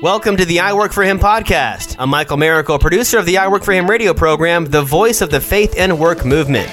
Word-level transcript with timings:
Welcome 0.00 0.36
to 0.36 0.44
the 0.44 0.60
I 0.60 0.72
Work 0.74 0.92
for 0.92 1.02
Him 1.02 1.18
podcast. 1.18 1.96
I'm 1.98 2.08
Michael 2.08 2.36
Miracle, 2.36 2.78
producer 2.78 3.18
of 3.18 3.26
the 3.26 3.38
I 3.38 3.48
Work 3.48 3.64
for 3.64 3.72
Him 3.72 3.90
radio 3.90 4.14
program, 4.14 4.64
the 4.64 4.82
voice 4.82 5.20
of 5.22 5.30
the 5.30 5.40
faith 5.40 5.74
and 5.76 5.98
work 5.98 6.24
movement. 6.24 6.70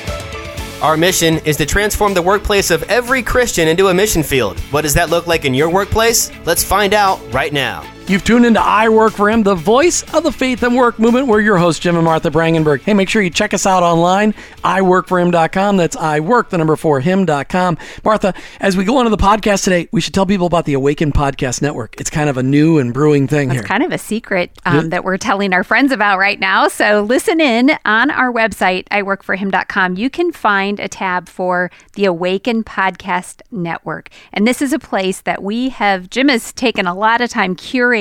Our 0.81 0.95
mission 0.95 1.39
is 1.39 1.57
to 1.57 1.65
transform 1.65 2.13
the 2.13 2.21
workplace 2.21 2.69
of 2.69 2.83
every 2.83 3.23
Christian 3.23 3.67
into 3.67 3.87
a 3.87 3.93
mission 3.93 4.21
field. 4.21 4.59
What 4.71 4.81
does 4.81 4.93
that 4.93 5.09
look 5.09 5.25
like 5.25 5.45
in 5.45 5.55
your 5.55 5.71
workplace? 5.71 6.31
Let's 6.45 6.63
find 6.63 6.93
out 6.93 7.19
right 7.33 7.51
now. 7.51 7.83
You've 8.11 8.25
tuned 8.25 8.45
into 8.45 8.59
I 8.59 8.89
Work 8.89 9.13
for 9.13 9.29
Him, 9.29 9.43
the 9.43 9.55
voice 9.55 10.03
of 10.13 10.23
the 10.23 10.33
faith 10.33 10.63
and 10.63 10.75
work 10.75 10.99
movement. 10.99 11.27
We're 11.27 11.39
your 11.39 11.57
hosts, 11.57 11.79
Jim 11.79 11.95
and 11.95 12.03
Martha 12.03 12.29
Brangenberg. 12.29 12.81
Hey, 12.81 12.93
make 12.93 13.07
sure 13.07 13.21
you 13.21 13.29
check 13.29 13.53
us 13.53 13.65
out 13.65 13.83
online, 13.83 14.33
iworkforhim.com. 14.65 15.77
That's 15.77 15.95
I 15.95 16.19
work, 16.19 16.49
the 16.49 16.57
number 16.57 16.75
four, 16.75 16.99
him.com. 16.99 17.77
Martha, 18.03 18.33
as 18.59 18.75
we 18.75 18.83
go 18.83 18.97
on 18.97 19.05
to 19.05 19.09
the 19.09 19.15
podcast 19.15 19.63
today, 19.63 19.87
we 19.93 20.01
should 20.01 20.13
tell 20.13 20.25
people 20.25 20.45
about 20.45 20.65
the 20.65 20.73
Awaken 20.73 21.13
Podcast 21.13 21.61
Network. 21.61 22.01
It's 22.01 22.09
kind 22.09 22.29
of 22.29 22.35
a 22.35 22.43
new 22.43 22.79
and 22.79 22.93
brewing 22.93 23.29
thing 23.29 23.47
It's 23.47 23.59
here. 23.59 23.63
kind 23.63 23.81
of 23.81 23.93
a 23.93 23.97
secret 23.97 24.51
um, 24.65 24.89
that 24.89 25.05
we're 25.05 25.15
telling 25.15 25.53
our 25.53 25.63
friends 25.63 25.93
about 25.93 26.17
right 26.19 26.37
now. 26.37 26.67
So 26.67 27.03
listen 27.03 27.39
in 27.39 27.71
on 27.85 28.11
our 28.11 28.29
website, 28.29 28.89
iworkforhim.com. 28.89 29.95
You 29.95 30.09
can 30.09 30.33
find 30.33 30.81
a 30.81 30.89
tab 30.89 31.29
for 31.29 31.71
the 31.93 32.03
Awaken 32.03 32.65
Podcast 32.65 33.41
Network. 33.51 34.09
And 34.33 34.45
this 34.45 34.61
is 34.61 34.73
a 34.73 34.79
place 34.79 35.21
that 35.21 35.41
we 35.41 35.69
have, 35.69 36.09
Jim 36.09 36.27
has 36.27 36.51
taken 36.51 36.85
a 36.85 36.93
lot 36.93 37.21
of 37.21 37.29
time 37.29 37.55
curating 37.55 38.00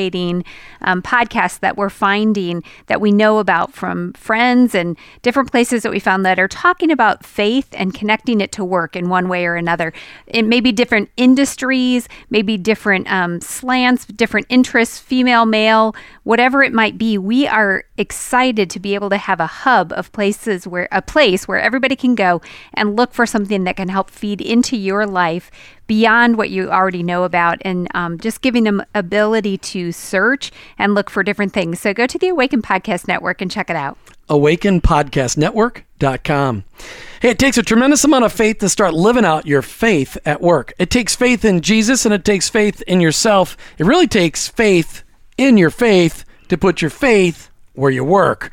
um, 0.81 1.03
podcasts 1.03 1.61
that 1.61 1.77
we're 1.77 1.91
finding 1.91 2.63
that 2.87 3.01
we 3.01 3.13
know 3.13 3.39
about 3.39 3.73
from 3.73 4.13
friends 4.15 4.75
and 4.75 4.97
different 5.23 5.51
places 5.51 5.83
that 5.83 5.93
we 5.93 5.99
found 5.99 6.25
that 6.25 6.39
are 6.39 6.49
talking 6.49 6.91
about 6.91 7.25
faith 7.27 7.69
and 7.73 7.93
connecting 7.93 8.41
it 8.41 8.53
to 8.53 8.65
work 8.65 8.97
in 8.97 9.09
one 9.09 9.29
way 9.29 9.45
or 9.45 9.57
another. 9.57 9.93
It 10.27 10.45
may 10.45 10.61
be 10.61 10.73
different 10.73 11.11
industries, 11.17 12.09
maybe 12.31 12.57
different 12.57 13.11
um, 13.11 13.41
slants, 13.41 14.07
different 14.07 14.47
interests, 14.49 14.99
female, 14.99 15.47
male, 15.47 15.95
whatever 16.23 16.63
it 16.63 16.73
might 16.73 16.97
be. 16.97 17.19
We 17.19 17.47
are 17.47 17.85
excited 17.99 18.71
to 18.71 18.81
be 18.81 18.95
able 18.95 19.11
to 19.11 19.19
have 19.19 19.41
a 19.41 19.47
hub 19.47 19.93
of 19.93 20.13
places 20.13 20.67
where 20.67 20.89
a 20.91 21.03
place 21.03 21.47
where 21.47 21.61
everybody 21.61 21.97
can 21.97 22.15
go 22.15 22.41
and 22.73 22.97
look 22.97 23.13
for 23.13 23.27
something 23.27 23.65
that 23.65 23.77
can 23.77 23.89
help 23.89 24.11
feed 24.11 24.41
into 24.41 24.77
your 24.77 25.07
life 25.07 25.51
beyond 25.91 26.39
what 26.39 26.51
you 26.51 26.71
already 26.71 27.03
know 27.03 27.25
about 27.25 27.59
and 27.63 27.89
um, 27.95 28.17
just 28.17 28.43
giving 28.43 28.63
them 28.63 28.81
ability 28.95 29.59
to 29.59 29.91
search 29.91 30.53
and 30.79 30.95
look 30.95 31.11
for 31.11 31.25
different 31.25 31.53
things 31.53 31.81
so 31.81 31.93
go 31.93 32.07
to 32.07 32.17
the 32.17 32.29
awaken 32.29 32.63
podcast 32.63 33.09
network 33.09 33.43
and 33.43 33.51
check 33.51 33.69
it 33.69 33.75
out 33.75 33.99
awakenpodcastnetwork.com. 34.29 36.65
Hey, 37.21 37.31
it 37.31 37.41
takes 37.41 37.59
a 37.59 37.65
tremendous 37.65 38.05
amount 38.05 38.25
of 38.25 38.33
faith 38.33 38.59
to 38.59 38.69
start 38.69 38.95
living 38.95 39.25
out 39.25 39.45
your 39.45 39.63
faith 39.63 40.17
at 40.25 40.41
work. 40.41 40.73
It 40.79 40.91
takes 40.91 41.17
faith 41.17 41.45
in 41.45 41.61
Jesus 41.61 42.05
and 42.05 42.15
it 42.15 42.25
takes 42.25 42.49
faith 42.49 42.81
in 42.83 43.01
yourself. 43.01 43.57
It 43.77 43.87
really 43.87 44.07
takes 44.07 44.47
faith 44.47 45.03
in 45.37 45.57
your 45.57 45.71
faith 45.71 46.25
to 46.49 46.57
put 46.57 46.81
your 46.81 46.93
faith 46.93 47.51
where 47.75 47.91
you 47.91 48.05
work. 48.05 48.53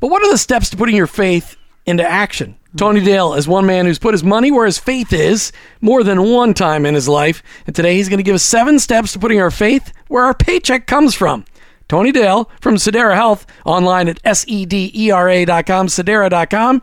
But 0.00 0.10
what 0.10 0.22
are 0.22 0.30
the 0.30 0.36
steps 0.36 0.68
to 0.68 0.76
putting 0.76 0.96
your 0.96 1.06
faith 1.06 1.56
into 1.86 2.06
action? 2.06 2.56
Tony 2.76 3.00
Dale 3.00 3.34
is 3.34 3.46
one 3.46 3.66
man 3.66 3.86
who's 3.86 4.00
put 4.00 4.14
his 4.14 4.24
money 4.24 4.50
where 4.50 4.66
his 4.66 4.78
faith 4.78 5.12
is 5.12 5.52
more 5.80 6.02
than 6.02 6.28
one 6.28 6.54
time 6.54 6.84
in 6.84 6.94
his 6.94 7.08
life. 7.08 7.42
And 7.66 7.74
today 7.74 7.94
he's 7.94 8.08
going 8.08 8.18
to 8.18 8.24
give 8.24 8.34
us 8.34 8.42
seven 8.42 8.78
steps 8.78 9.12
to 9.12 9.18
putting 9.18 9.40
our 9.40 9.50
faith 9.50 9.92
where 10.08 10.24
our 10.24 10.34
paycheck 10.34 10.86
comes 10.86 11.14
from. 11.14 11.44
Tony 11.88 12.10
Dale 12.10 12.50
from 12.60 12.76
Sedera 12.76 13.14
Health, 13.14 13.46
online 13.64 14.08
at 14.08 14.18
S-E-D-E-R-A.com, 14.24 15.86
Sedera.com. 15.86 16.82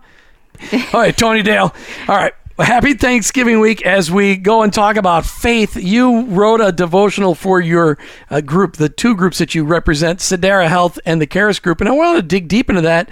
All 0.94 1.02
right, 1.02 1.17
Tony 1.17 1.42
Dale. 1.42 1.73
All 2.08 2.16
right. 2.16 2.33
Happy 2.59 2.94
Thanksgiving 2.94 3.59
week 3.59 3.81
as 3.81 4.11
we 4.11 4.38
go 4.38 4.61
and 4.61 4.72
talk 4.72 4.95
about 4.95 5.26
faith. 5.26 5.76
You 5.76 6.26
wrote 6.26 6.61
a 6.61 6.72
devotional 6.72 7.33
for 7.33 7.59
your 7.59 7.98
uh, 8.30 8.42
group, 8.42 8.78
the 8.78 8.89
two 8.89 9.16
groups 9.16 9.39
that 9.39 9.55
you 9.55 9.64
represent, 9.64 10.20
Sedera 10.20 10.67
Health 10.67 11.00
and 11.03 11.20
the 11.20 11.26
Karis 11.26 11.59
Group. 11.59 11.81
And 11.81 11.89
I 11.89 11.94
want 11.94 12.17
to 12.17 12.22
dig 12.22 12.48
deep 12.48 12.70
into 12.70 12.81
that. 12.81 13.09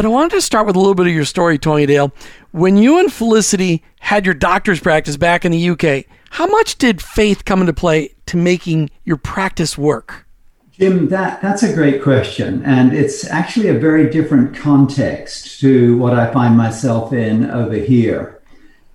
But 0.00 0.06
I 0.06 0.08
wanted 0.08 0.30
to 0.30 0.40
start 0.40 0.66
with 0.66 0.76
a 0.76 0.78
little 0.78 0.94
bit 0.94 1.08
of 1.08 1.12
your 1.12 1.26
story, 1.26 1.58
Tony 1.58 1.84
Dale. 1.84 2.10
When 2.52 2.78
you 2.78 2.98
and 2.98 3.12
Felicity 3.12 3.82
had 3.98 4.24
your 4.24 4.32
doctor's 4.32 4.80
practice 4.80 5.18
back 5.18 5.44
in 5.44 5.52
the 5.52 5.68
UK, 5.68 6.06
how 6.30 6.46
much 6.46 6.78
did 6.78 7.02
faith 7.02 7.44
come 7.44 7.60
into 7.60 7.74
play 7.74 8.14
to 8.24 8.38
making 8.38 8.88
your 9.04 9.18
practice 9.18 9.76
work? 9.76 10.26
Jim, 10.72 11.08
that, 11.08 11.42
that's 11.42 11.62
a 11.62 11.74
great 11.74 12.02
question. 12.02 12.62
And 12.64 12.94
it's 12.94 13.26
actually 13.26 13.68
a 13.68 13.78
very 13.78 14.08
different 14.08 14.56
context 14.56 15.60
to 15.60 15.98
what 15.98 16.14
I 16.14 16.32
find 16.32 16.56
myself 16.56 17.12
in 17.12 17.50
over 17.50 17.76
here. 17.76 18.40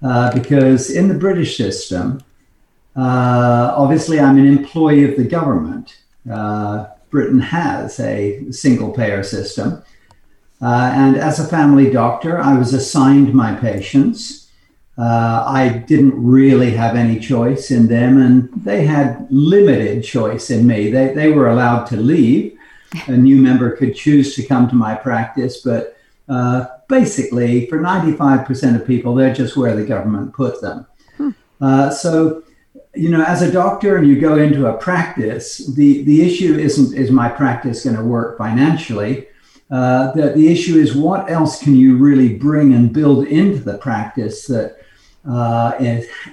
Uh, 0.02 0.34
because 0.34 0.90
in 0.90 1.08
the 1.08 1.13
British 1.13 1.56
system, 1.56 2.19
uh, 2.96 3.75
obviously 3.78 4.19
I'm 4.19 4.40
an 4.40 4.47
employee 4.47 5.03
of 5.03 5.18
the 5.18 5.25
government. 5.25 6.00
Uh, 6.28 6.88
Britain 7.12 7.41
has 7.41 8.00
a 8.00 8.52
single 8.52 8.91
payer 8.91 9.22
system. 9.22 9.84
Uh, 10.66 10.92
and 10.96 11.16
as 11.16 11.40
a 11.40 11.48
family 11.48 11.92
doctor, 11.92 12.40
I 12.40 12.58
was 12.58 12.74
assigned 12.74 13.36
my 13.36 13.53
patients. 13.53 14.50
Uh, 14.98 15.44
I 15.46 15.84
didn't 15.86 16.16
really 16.16 16.72
have 16.72 16.96
any 16.96 17.20
choice 17.20 17.70
in 17.70 17.86
them, 17.86 18.20
and 18.20 18.50
they 18.64 18.84
had 18.84 19.28
limited 19.30 20.03
choice 20.03 20.50
in 20.50 20.66
me. 20.66 20.90
They, 20.90 21.14
they 21.14 21.30
were 21.30 21.50
allowed 21.50 21.86
to 21.90 21.98
leave. 21.98 22.58
A 23.06 23.12
new 23.12 23.40
member 23.40 23.76
could 23.78 23.96
choose 23.96 24.34
to 24.36 24.44
come 24.44 24.68
to 24.70 24.76
my 24.76 24.96
practice, 24.96 25.62
but 25.62 25.98
uh, 26.28 26.66
basically, 26.90 27.68
for 27.68 27.78
95% 27.78 28.82
of 28.82 28.88
people, 28.88 29.14
they're 29.14 29.36
just 29.36 29.56
where 29.56 29.76
the 29.76 29.86
government 29.86 30.34
put 30.34 30.62
them. 30.62 30.88
Uh, 31.62 31.92
so, 31.92 32.42
you 32.96 33.09
know, 33.09 33.24
as 33.24 33.44
a 33.44 33.52
doctor 33.52 33.97
and 33.97 34.08
you 34.08 34.20
go 34.20 34.40
into 34.40 34.66
a 34.66 34.78
practice, 34.78 35.58
the, 35.76 36.02
the 36.06 36.24
issue 36.24 36.58
isn't 36.58 36.97
is 36.97 37.12
my 37.12 37.30
practice 37.30 37.84
going 37.84 37.97
to 37.97 38.03
work 38.03 38.40
financially? 38.40 39.28
Uh, 39.72 40.12
the, 40.12 40.30
the 40.30 40.48
issue 40.48 40.78
is 40.78 40.96
what 40.96 41.30
else 41.30 41.62
can 41.62 41.76
you 41.76 41.98
really 41.98 42.36
bring 42.36 42.74
and 42.74 42.94
build 42.94 43.28
into 43.28 43.59
the 43.59 43.78
practice 43.78 44.46
that 44.48 44.78
uh, 45.28 45.72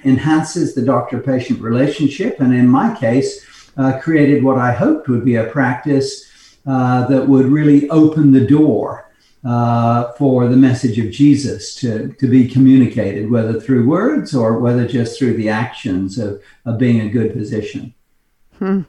enhances 0.05 0.75
the 0.75 0.81
doctor 0.83 1.19
patient 1.19 1.59
relationship. 1.59 2.39
And 2.39 2.53
in 2.53 2.67
my 2.67 2.95
case, 2.95 3.43
uh, 3.77 3.99
created 3.99 4.43
what 4.43 4.59
I 4.59 4.71
hoped 4.71 5.07
would 5.07 5.25
be 5.25 5.35
a 5.35 5.45
practice 5.45 6.55
uh, 6.67 7.07
that 7.07 7.27
would 7.27 7.47
really 7.47 7.89
open 7.89 8.31
the 8.31 8.45
door 8.45 9.11
uh, 9.43 10.13
for 10.13 10.47
the 10.47 10.55
message 10.55 10.99
of 10.99 11.11
Jesus 11.11 11.75
to, 11.75 12.13
to 12.13 12.27
be 12.27 12.47
communicated, 12.47 13.29
whether 13.29 13.59
through 13.59 13.87
words 13.87 14.33
or 14.33 14.59
whether 14.59 14.87
just 14.87 15.17
through 15.17 15.35
the 15.35 15.49
actions 15.49 16.17
of, 16.17 16.41
of 16.65 16.77
being 16.77 17.01
a 17.01 17.09
good 17.09 17.33
physician. 17.33 17.93
Hmm. 18.59 18.81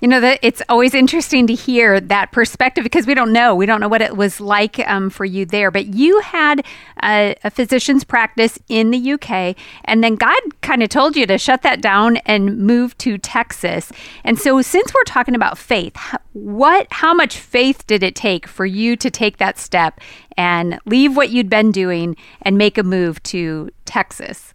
You 0.00 0.06
know 0.06 0.20
that 0.20 0.38
it's 0.42 0.62
always 0.68 0.94
interesting 0.94 1.48
to 1.48 1.54
hear 1.54 1.98
that 1.98 2.30
perspective 2.30 2.84
because 2.84 3.04
we 3.04 3.14
don't 3.14 3.32
know. 3.32 3.56
We 3.56 3.66
don't 3.66 3.80
know 3.80 3.88
what 3.88 4.00
it 4.00 4.16
was 4.16 4.40
like 4.40 4.78
um, 4.88 5.10
for 5.10 5.24
you 5.24 5.44
there. 5.44 5.72
But 5.72 5.86
you 5.86 6.20
had 6.20 6.64
a, 7.02 7.34
a, 7.42 7.50
physician's 7.50 8.04
practice 8.04 8.60
in 8.68 8.92
the 8.92 9.12
UK, 9.12 9.56
and 9.84 10.04
then 10.04 10.14
God 10.14 10.38
kind 10.60 10.84
of 10.84 10.88
told 10.88 11.16
you 11.16 11.26
to 11.26 11.36
shut 11.36 11.62
that 11.62 11.80
down 11.80 12.18
and 12.18 12.58
move 12.58 12.96
to 12.98 13.18
Texas. 13.18 13.90
And 14.22 14.38
so, 14.38 14.62
since 14.62 14.94
we're 14.94 15.02
talking 15.02 15.34
about 15.34 15.58
faith, 15.58 15.96
what, 16.32 16.86
how 16.92 17.12
much 17.12 17.36
faith 17.36 17.84
did 17.88 18.04
it 18.04 18.14
take 18.14 18.46
for 18.46 18.66
you 18.66 18.94
to 18.94 19.10
take 19.10 19.38
that 19.38 19.58
step 19.58 20.00
and 20.36 20.78
leave 20.86 21.16
what 21.16 21.30
you'd 21.30 21.50
been 21.50 21.72
doing 21.72 22.16
and 22.42 22.56
make 22.56 22.78
a 22.78 22.84
move 22.84 23.20
to 23.24 23.70
Texas? 23.84 24.54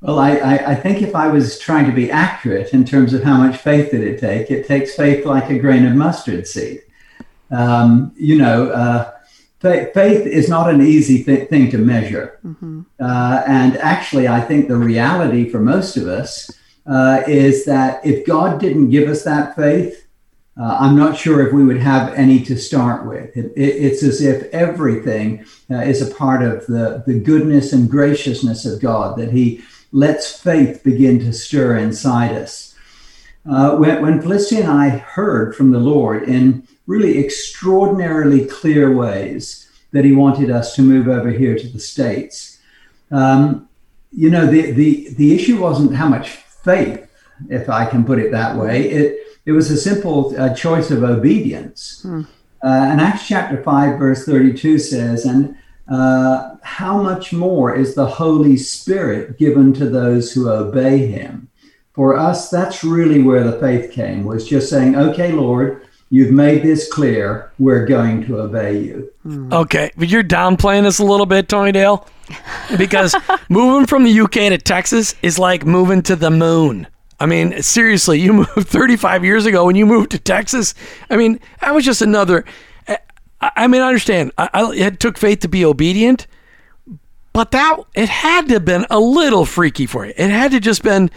Well, 0.00 0.18
I, 0.18 0.36
I, 0.36 0.70
I, 0.72 0.74
think 0.74 1.00
if 1.00 1.14
I 1.14 1.28
was 1.28 1.58
trying 1.58 1.86
to 1.86 1.92
be 1.92 2.10
accurate 2.10 2.74
in 2.74 2.84
terms 2.84 3.14
of 3.14 3.22
how 3.22 3.38
much 3.38 3.56
faith 3.56 3.90
did 3.90 4.02
it 4.02 4.20
take, 4.20 4.50
it 4.50 4.66
takes 4.66 4.94
faith 4.94 5.24
like 5.24 5.48
a 5.48 5.58
grain 5.58 5.86
of 5.86 5.94
mustard 5.94 6.46
seed. 6.46 6.82
Um, 7.50 8.12
you 8.16 8.36
know, 8.36 8.68
uh, 8.70 9.12
faith, 9.60 9.94
faith, 9.94 10.26
is 10.26 10.48
not 10.48 10.68
an 10.68 10.82
easy 10.82 11.24
th- 11.24 11.48
thing 11.48 11.70
to 11.70 11.78
measure. 11.78 12.38
Mm-hmm. 12.44 12.82
Uh, 13.00 13.42
and 13.46 13.78
actually, 13.78 14.28
I 14.28 14.40
think 14.42 14.68
the 14.68 14.76
reality 14.76 15.48
for 15.48 15.60
most 15.60 15.96
of 15.96 16.06
us 16.06 16.50
uh, 16.86 17.22
is 17.26 17.64
that 17.64 18.04
if 18.04 18.26
God 18.26 18.60
didn't 18.60 18.90
give 18.90 19.08
us 19.08 19.24
that 19.24 19.56
faith, 19.56 20.06
uh, 20.58 20.76
I'm 20.80 20.96
not 20.96 21.18
sure 21.18 21.46
if 21.46 21.52
we 21.52 21.64
would 21.64 21.80
have 21.80 22.14
any 22.14 22.40
to 22.44 22.56
start 22.56 23.06
with. 23.06 23.36
It, 23.36 23.52
it, 23.56 23.60
it's 23.60 24.02
as 24.02 24.22
if 24.22 24.44
everything 24.54 25.44
uh, 25.70 25.80
is 25.80 26.00
a 26.00 26.14
part 26.14 26.42
of 26.42 26.66
the, 26.66 27.02
the 27.06 27.18
goodness 27.18 27.72
and 27.72 27.90
graciousness 27.90 28.64
of 28.64 28.80
God, 28.80 29.18
that 29.18 29.32
He 29.32 29.62
lets 29.96 30.38
faith 30.38 30.84
begin 30.84 31.18
to 31.18 31.32
stir 31.32 31.74
inside 31.74 32.32
us. 32.32 32.74
Uh, 33.50 33.76
when, 33.76 34.02
when 34.02 34.20
Felicity 34.20 34.60
and 34.60 34.70
I 34.70 34.90
heard 34.90 35.56
from 35.56 35.70
the 35.70 35.78
Lord 35.78 36.24
in 36.24 36.68
really 36.86 37.18
extraordinarily 37.18 38.44
clear 38.44 38.94
ways 38.94 39.70
that 39.92 40.04
He 40.04 40.12
wanted 40.12 40.50
us 40.50 40.74
to 40.74 40.82
move 40.82 41.08
over 41.08 41.30
here 41.30 41.58
to 41.58 41.66
the 41.66 41.80
States, 41.80 42.58
um, 43.10 43.70
you 44.12 44.28
know, 44.28 44.44
the, 44.44 44.72
the, 44.72 45.14
the 45.14 45.34
issue 45.34 45.58
wasn't 45.58 45.94
how 45.94 46.08
much 46.08 46.28
faith, 46.28 47.10
if 47.48 47.70
I 47.70 47.86
can 47.86 48.04
put 48.04 48.18
it 48.18 48.30
that 48.32 48.54
way. 48.54 48.90
It, 48.90 49.18
it 49.46 49.52
was 49.52 49.70
a 49.70 49.78
simple 49.78 50.38
uh, 50.38 50.54
choice 50.54 50.90
of 50.90 51.04
obedience. 51.04 52.02
Hmm. 52.02 52.22
Uh, 52.62 52.88
and 52.90 53.00
Acts 53.00 53.26
chapter 53.26 53.62
5, 53.62 53.98
verse 53.98 54.26
32 54.26 54.78
says, 54.78 55.24
and 55.24 55.56
uh, 55.88 56.56
how 56.62 57.00
much 57.00 57.32
more 57.32 57.74
is 57.74 57.94
the 57.94 58.06
Holy 58.06 58.56
Spirit 58.56 59.38
given 59.38 59.72
to 59.74 59.88
those 59.88 60.32
who 60.32 60.48
obey 60.48 61.06
him? 61.06 61.48
for 61.96 62.14
us, 62.14 62.50
that's 62.50 62.84
really 62.84 63.22
where 63.22 63.42
the 63.42 63.58
faith 63.58 63.90
came, 63.90 64.24
was 64.24 64.46
just 64.46 64.68
saying, 64.68 64.94
okay, 64.94 65.32
Lord, 65.32 65.86
you've 66.10 66.30
made 66.30 66.62
this 66.62 66.92
clear. 66.92 67.50
We're 67.58 67.86
going 67.86 68.26
to 68.26 68.38
obey 68.38 68.80
you. 68.80 69.10
Okay, 69.50 69.90
but 69.96 70.08
you're 70.08 70.22
downplaying 70.22 70.82
this 70.82 70.98
a 70.98 71.04
little 71.04 71.24
bit, 71.24 71.48
Tony 71.48 71.72
Dale, 71.72 72.06
because 72.76 73.16
moving 73.48 73.86
from 73.86 74.04
the 74.04 74.20
UK 74.20 74.30
to 74.30 74.58
Texas 74.58 75.14
is 75.22 75.38
like 75.38 75.64
moving 75.64 76.02
to 76.02 76.14
the 76.14 76.30
moon. 76.30 76.86
I 77.18 77.24
mean, 77.24 77.62
seriously, 77.62 78.20
you 78.20 78.34
moved 78.34 78.50
35 78.68 79.24
years 79.24 79.46
ago 79.46 79.64
when 79.64 79.74
you 79.74 79.86
moved 79.86 80.10
to 80.10 80.18
Texas. 80.18 80.74
I 81.08 81.16
mean, 81.16 81.40
that 81.62 81.74
was 81.74 81.86
just 81.86 82.02
another. 82.02 82.44
I, 83.46 83.64
I 83.64 83.66
mean, 83.66 83.82
I 83.82 83.88
understand. 83.88 84.32
I, 84.38 84.48
I, 84.52 84.72
it 84.74 85.00
took 85.00 85.18
faith 85.18 85.40
to 85.40 85.48
be 85.48 85.64
obedient, 85.64 86.26
but 87.32 87.50
that 87.52 87.78
it 87.94 88.08
had 88.08 88.48
to 88.48 88.54
have 88.54 88.64
been 88.64 88.86
a 88.90 88.98
little 88.98 89.44
freaky 89.44 89.86
for 89.86 90.06
you. 90.06 90.12
It 90.16 90.30
had 90.30 90.52
to 90.52 90.60
just 90.60 90.82
been 90.82 91.10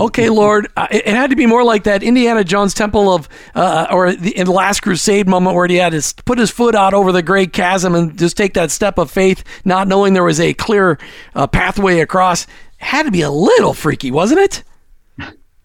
okay, 0.00 0.28
Lord, 0.30 0.68
it 0.90 1.06
had 1.06 1.30
to 1.30 1.36
be 1.36 1.46
more 1.46 1.64
like 1.64 1.84
that 1.84 2.02
Indiana 2.02 2.44
Jones 2.44 2.74
Temple 2.74 3.12
of, 3.12 3.28
uh, 3.54 3.86
or 3.90 4.12
the, 4.12 4.36
in 4.36 4.46
the 4.46 4.52
Last 4.52 4.80
Crusade 4.80 5.28
moment 5.28 5.56
where 5.56 5.66
he 5.66 5.76
had 5.76 5.92
to 5.92 6.22
put 6.24 6.38
his 6.38 6.50
foot 6.50 6.74
out 6.74 6.94
over 6.94 7.12
the 7.12 7.22
great 7.22 7.52
chasm 7.52 7.94
and 7.94 8.18
just 8.18 8.36
take 8.36 8.54
that 8.54 8.70
step 8.70 8.98
of 8.98 9.10
faith, 9.10 9.44
not 9.64 9.88
knowing 9.88 10.14
there 10.14 10.24
was 10.24 10.40
a 10.40 10.54
clear 10.54 10.98
uh, 11.34 11.46
pathway 11.46 12.00
across. 12.00 12.44
It 12.44 12.48
had 12.78 13.04
to 13.04 13.10
be 13.10 13.22
a 13.22 13.30
little 13.30 13.74
freaky, 13.74 14.10
wasn't 14.10 14.40
it? 14.40 14.64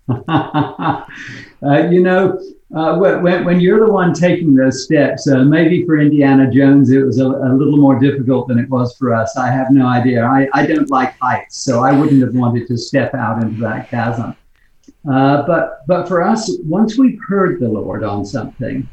uh, 0.27 1.03
you 1.61 2.01
know, 2.01 2.39
uh, 2.73 2.97
when, 2.97 3.45
when 3.45 3.59
you're 3.59 3.85
the 3.85 3.91
one 3.91 4.13
taking 4.13 4.55
those 4.55 4.83
steps, 4.83 5.27
uh, 5.27 5.43
maybe 5.43 5.85
for 5.85 5.99
Indiana 5.99 6.49
Jones 6.49 6.89
it 6.89 7.03
was 7.03 7.19
a, 7.19 7.27
a, 7.27 7.53
little 7.53 7.77
more 7.77 7.99
difficult 7.99 8.47
than 8.47 8.57
it 8.57 8.67
was 8.67 8.97
for 8.97 9.13
us. 9.13 9.37
I 9.37 9.51
have 9.51 9.69
no 9.69 9.85
idea. 9.85 10.25
I, 10.25 10.47
I 10.53 10.65
don't 10.65 10.89
like 10.89 11.15
heights, 11.19 11.57
so 11.57 11.83
I 11.83 11.91
wouldn't 11.91 12.21
have 12.23 12.33
wanted 12.33 12.67
to 12.67 12.77
step 12.77 13.13
out 13.13 13.43
into 13.43 13.61
that 13.61 13.89
chasm. 13.89 14.35
Uh, 15.09 15.45
but 15.45 15.85
but 15.85 16.07
for 16.07 16.23
us, 16.23 16.51
once 16.63 16.97
we've 16.97 17.19
heard 17.27 17.59
the 17.59 17.67
Lord 17.67 18.03
on 18.03 18.25
something, 18.25 18.89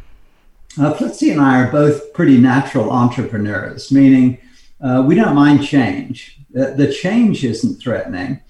uh, 0.79 0.93
Felicity 0.93 1.31
and 1.31 1.41
I 1.41 1.63
are 1.63 1.73
both 1.73 2.13
pretty 2.13 2.37
natural 2.37 2.91
entrepreneurs, 2.91 3.91
meaning 3.91 4.39
uh, 4.83 5.03
we 5.07 5.15
don't 5.15 5.35
mind 5.35 5.65
change. 5.65 6.39
The, 6.51 6.75
the 6.77 6.93
change 6.93 7.45
isn't 7.45 7.81
threatening. 7.81 8.43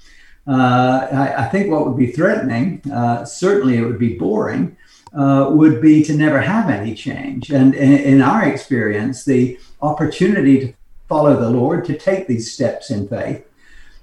Uh, 0.49 1.06
I, 1.12 1.44
I, 1.44 1.49
think 1.50 1.71
what 1.71 1.87
would 1.87 1.99
be 1.99 2.11
threatening, 2.11 2.82
certainly 3.27 3.77
it 3.77 3.85
would 3.85 3.99
be 3.99 4.17
boring 4.17 4.77
uh, 5.16 5.48
would 5.50 5.80
be 5.80 6.02
to 6.04 6.14
never 6.14 6.40
have 6.40 6.70
any 6.70 6.94
change. 6.94 7.50
And 7.50 7.74
in, 7.74 8.22
our 8.22 8.44
experience, 8.44 9.24
the 9.24 9.58
opportunity 9.82 10.60
to 10.60 10.74
follow 11.08 11.38
the 11.38 11.50
Lord, 11.50 11.84
to 11.86 11.98
take 11.98 12.26
these 12.26 12.52
steps 12.52 12.90
in 12.90 13.08
faith, 13.08 13.44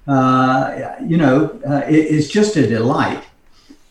uh, 0.06 0.96
you 1.02 1.16
know, 1.16 1.58
uh, 1.66 1.82
is 1.88 2.30
just 2.30 2.56
a 2.56 2.66
delight. 2.66 3.22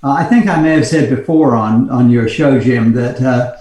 Uh, 0.04 0.12
I 0.12 0.26
think 0.26 0.48
I 0.48 0.62
may 0.62 0.74
have 0.74 0.88
said 0.88 1.16
before 1.16 1.56
on, 1.56 1.90
on 1.90 2.10
your 2.10 2.30
show, 2.30 2.60
Jim, 2.60 2.94
that 2.94 3.20
uh, 3.22 3.58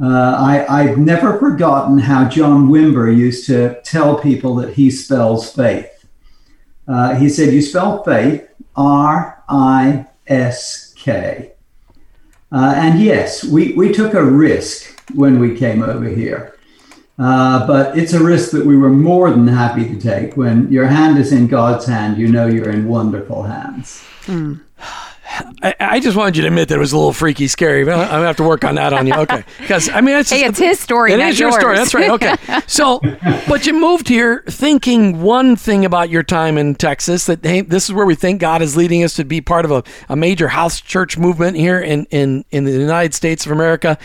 I, 0.00 0.64
I've 0.68 0.98
never 0.98 1.38
forgotten 1.38 1.98
how 1.98 2.28
John 2.28 2.68
Wimber 2.68 3.14
used 3.14 3.46
to 3.46 3.80
tell 3.82 4.18
people 4.18 4.54
that 4.56 4.74
he 4.74 4.90
spells 4.90 5.52
faith. 5.52 6.04
he 7.18 7.28
said, 7.28 7.52
You 7.52 7.62
spell 7.62 8.02
faith 8.04 8.48
R 8.76 9.42
I 9.48 10.06
S 10.26 10.94
K. 10.96 11.52
Uh, 12.52 12.74
and 12.76 13.00
yes, 13.00 13.44
we, 13.44 13.72
we 13.72 13.92
took 13.92 14.14
a 14.14 14.24
risk 14.24 15.00
when 15.14 15.38
we 15.38 15.56
came 15.56 15.82
over 15.82 16.08
here. 16.08 16.56
Uh, 17.18 17.66
but 17.66 17.96
it's 17.98 18.14
a 18.14 18.22
risk 18.22 18.50
that 18.50 18.64
we 18.64 18.76
were 18.76 18.90
more 18.90 19.30
than 19.30 19.46
happy 19.46 19.86
to 19.86 20.00
take. 20.00 20.36
When 20.36 20.72
your 20.72 20.86
hand 20.86 21.18
is 21.18 21.32
in 21.32 21.48
God's 21.48 21.84
hand, 21.84 22.16
you 22.16 22.28
know 22.28 22.46
you're 22.46 22.70
in 22.70 22.88
wonderful 22.88 23.42
hands. 23.42 24.02
Mm. 24.24 24.60
I, 25.62 25.74
I, 25.80 26.00
just 26.00 26.16
wanted 26.16 26.36
you 26.36 26.42
to 26.42 26.48
admit 26.48 26.68
that 26.68 26.76
it 26.76 26.78
was 26.78 26.92
a 26.92 26.96
little 26.96 27.12
freaky, 27.12 27.48
scary. 27.48 27.84
But 27.84 27.94
I'm 27.98 28.08
gonna 28.08 28.26
have 28.26 28.36
to 28.36 28.42
work 28.42 28.64
on 28.64 28.74
that 28.76 28.92
on 28.92 29.06
you. 29.06 29.14
Okay, 29.14 29.44
because 29.58 29.88
I 29.88 30.00
mean, 30.00 30.16
it's, 30.16 30.30
hey, 30.30 30.44
it's 30.44 30.58
his 30.58 30.80
story. 30.80 31.12
It 31.12 31.20
is 31.20 31.38
your 31.38 31.52
story. 31.52 31.76
That's 31.76 31.94
right. 31.94 32.10
Okay, 32.10 32.36
so 32.66 33.00
but 33.48 33.66
you 33.66 33.74
moved 33.74 34.08
here 34.08 34.42
thinking 34.48 35.22
one 35.22 35.56
thing 35.56 35.84
about 35.84 36.10
your 36.10 36.22
time 36.22 36.58
in 36.58 36.74
Texas 36.74 37.26
that 37.26 37.44
hey, 37.44 37.60
this 37.60 37.88
is 37.88 37.92
where 37.94 38.06
we 38.06 38.14
think 38.14 38.40
God 38.40 38.62
is 38.62 38.76
leading 38.76 39.04
us 39.04 39.14
to 39.14 39.24
be 39.24 39.40
part 39.40 39.64
of 39.64 39.70
a, 39.70 39.84
a 40.08 40.16
major 40.16 40.48
house 40.48 40.80
church 40.80 41.18
movement 41.18 41.56
here 41.56 41.80
in 41.80 42.06
in 42.06 42.44
in 42.50 42.64
the 42.64 42.72
United 42.72 43.14
States 43.14 43.46
of 43.46 43.52
America. 43.52 43.98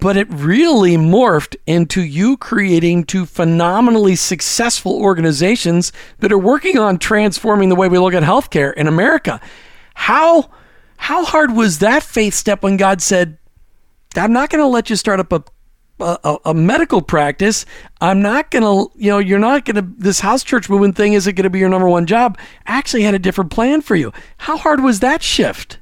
But 0.00 0.16
it 0.16 0.28
really 0.30 0.96
morphed 0.96 1.56
into 1.66 2.02
you 2.02 2.38
creating 2.38 3.04
two 3.04 3.26
phenomenally 3.26 4.16
successful 4.16 4.94
organizations 4.94 5.92
that 6.20 6.32
are 6.32 6.38
working 6.38 6.78
on 6.78 6.98
transforming 6.98 7.68
the 7.68 7.76
way 7.76 7.86
we 7.86 7.98
look 7.98 8.14
at 8.14 8.22
healthcare 8.22 8.72
in 8.74 8.86
America. 8.86 9.40
How 9.94 10.50
how 11.00 11.24
hard 11.24 11.56
was 11.56 11.78
that 11.78 12.02
faith 12.02 12.34
step 12.34 12.62
when 12.62 12.76
God 12.76 13.00
said, 13.00 13.38
I'm 14.16 14.34
not 14.34 14.50
going 14.50 14.62
to 14.62 14.66
let 14.66 14.90
you 14.90 14.96
start 14.96 15.18
up 15.18 15.32
a, 15.32 15.42
a, 15.98 16.36
a 16.44 16.54
medical 16.54 17.00
practice. 17.00 17.64
I'm 18.02 18.20
not 18.20 18.50
going 18.50 18.64
to, 18.64 18.92
you 18.98 19.10
know, 19.10 19.18
you're 19.18 19.38
not 19.38 19.64
going 19.64 19.76
to, 19.76 19.94
this 19.96 20.20
house 20.20 20.44
church 20.44 20.68
movement 20.68 20.96
thing 20.96 21.14
isn't 21.14 21.34
going 21.34 21.44
to 21.44 21.50
be 21.50 21.58
your 21.58 21.70
number 21.70 21.88
one 21.88 22.04
job. 22.04 22.38
I 22.66 22.76
actually 22.76 23.02
had 23.02 23.14
a 23.14 23.18
different 23.18 23.50
plan 23.50 23.80
for 23.80 23.96
you. 23.96 24.12
How 24.36 24.58
hard 24.58 24.82
was 24.82 25.00
that 25.00 25.22
shift? 25.22 25.78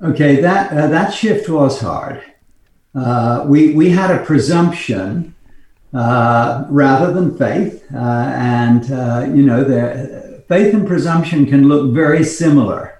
Okay, 0.00 0.40
that, 0.40 0.70
uh, 0.70 0.86
that 0.86 1.12
shift 1.12 1.48
was 1.48 1.80
hard. 1.80 2.22
Uh, 2.94 3.44
we, 3.44 3.74
we 3.74 3.90
had 3.90 4.12
a 4.12 4.24
presumption 4.24 5.34
uh, 5.92 6.64
rather 6.68 7.12
than 7.12 7.36
faith. 7.36 7.84
Uh, 7.92 7.98
and, 7.98 8.92
uh, 8.92 9.26
you 9.34 9.42
know, 9.42 9.64
the, 9.64 10.44
faith 10.46 10.72
and 10.72 10.86
presumption 10.86 11.44
can 11.44 11.68
look 11.68 11.92
very 11.92 12.22
similar. 12.22 12.97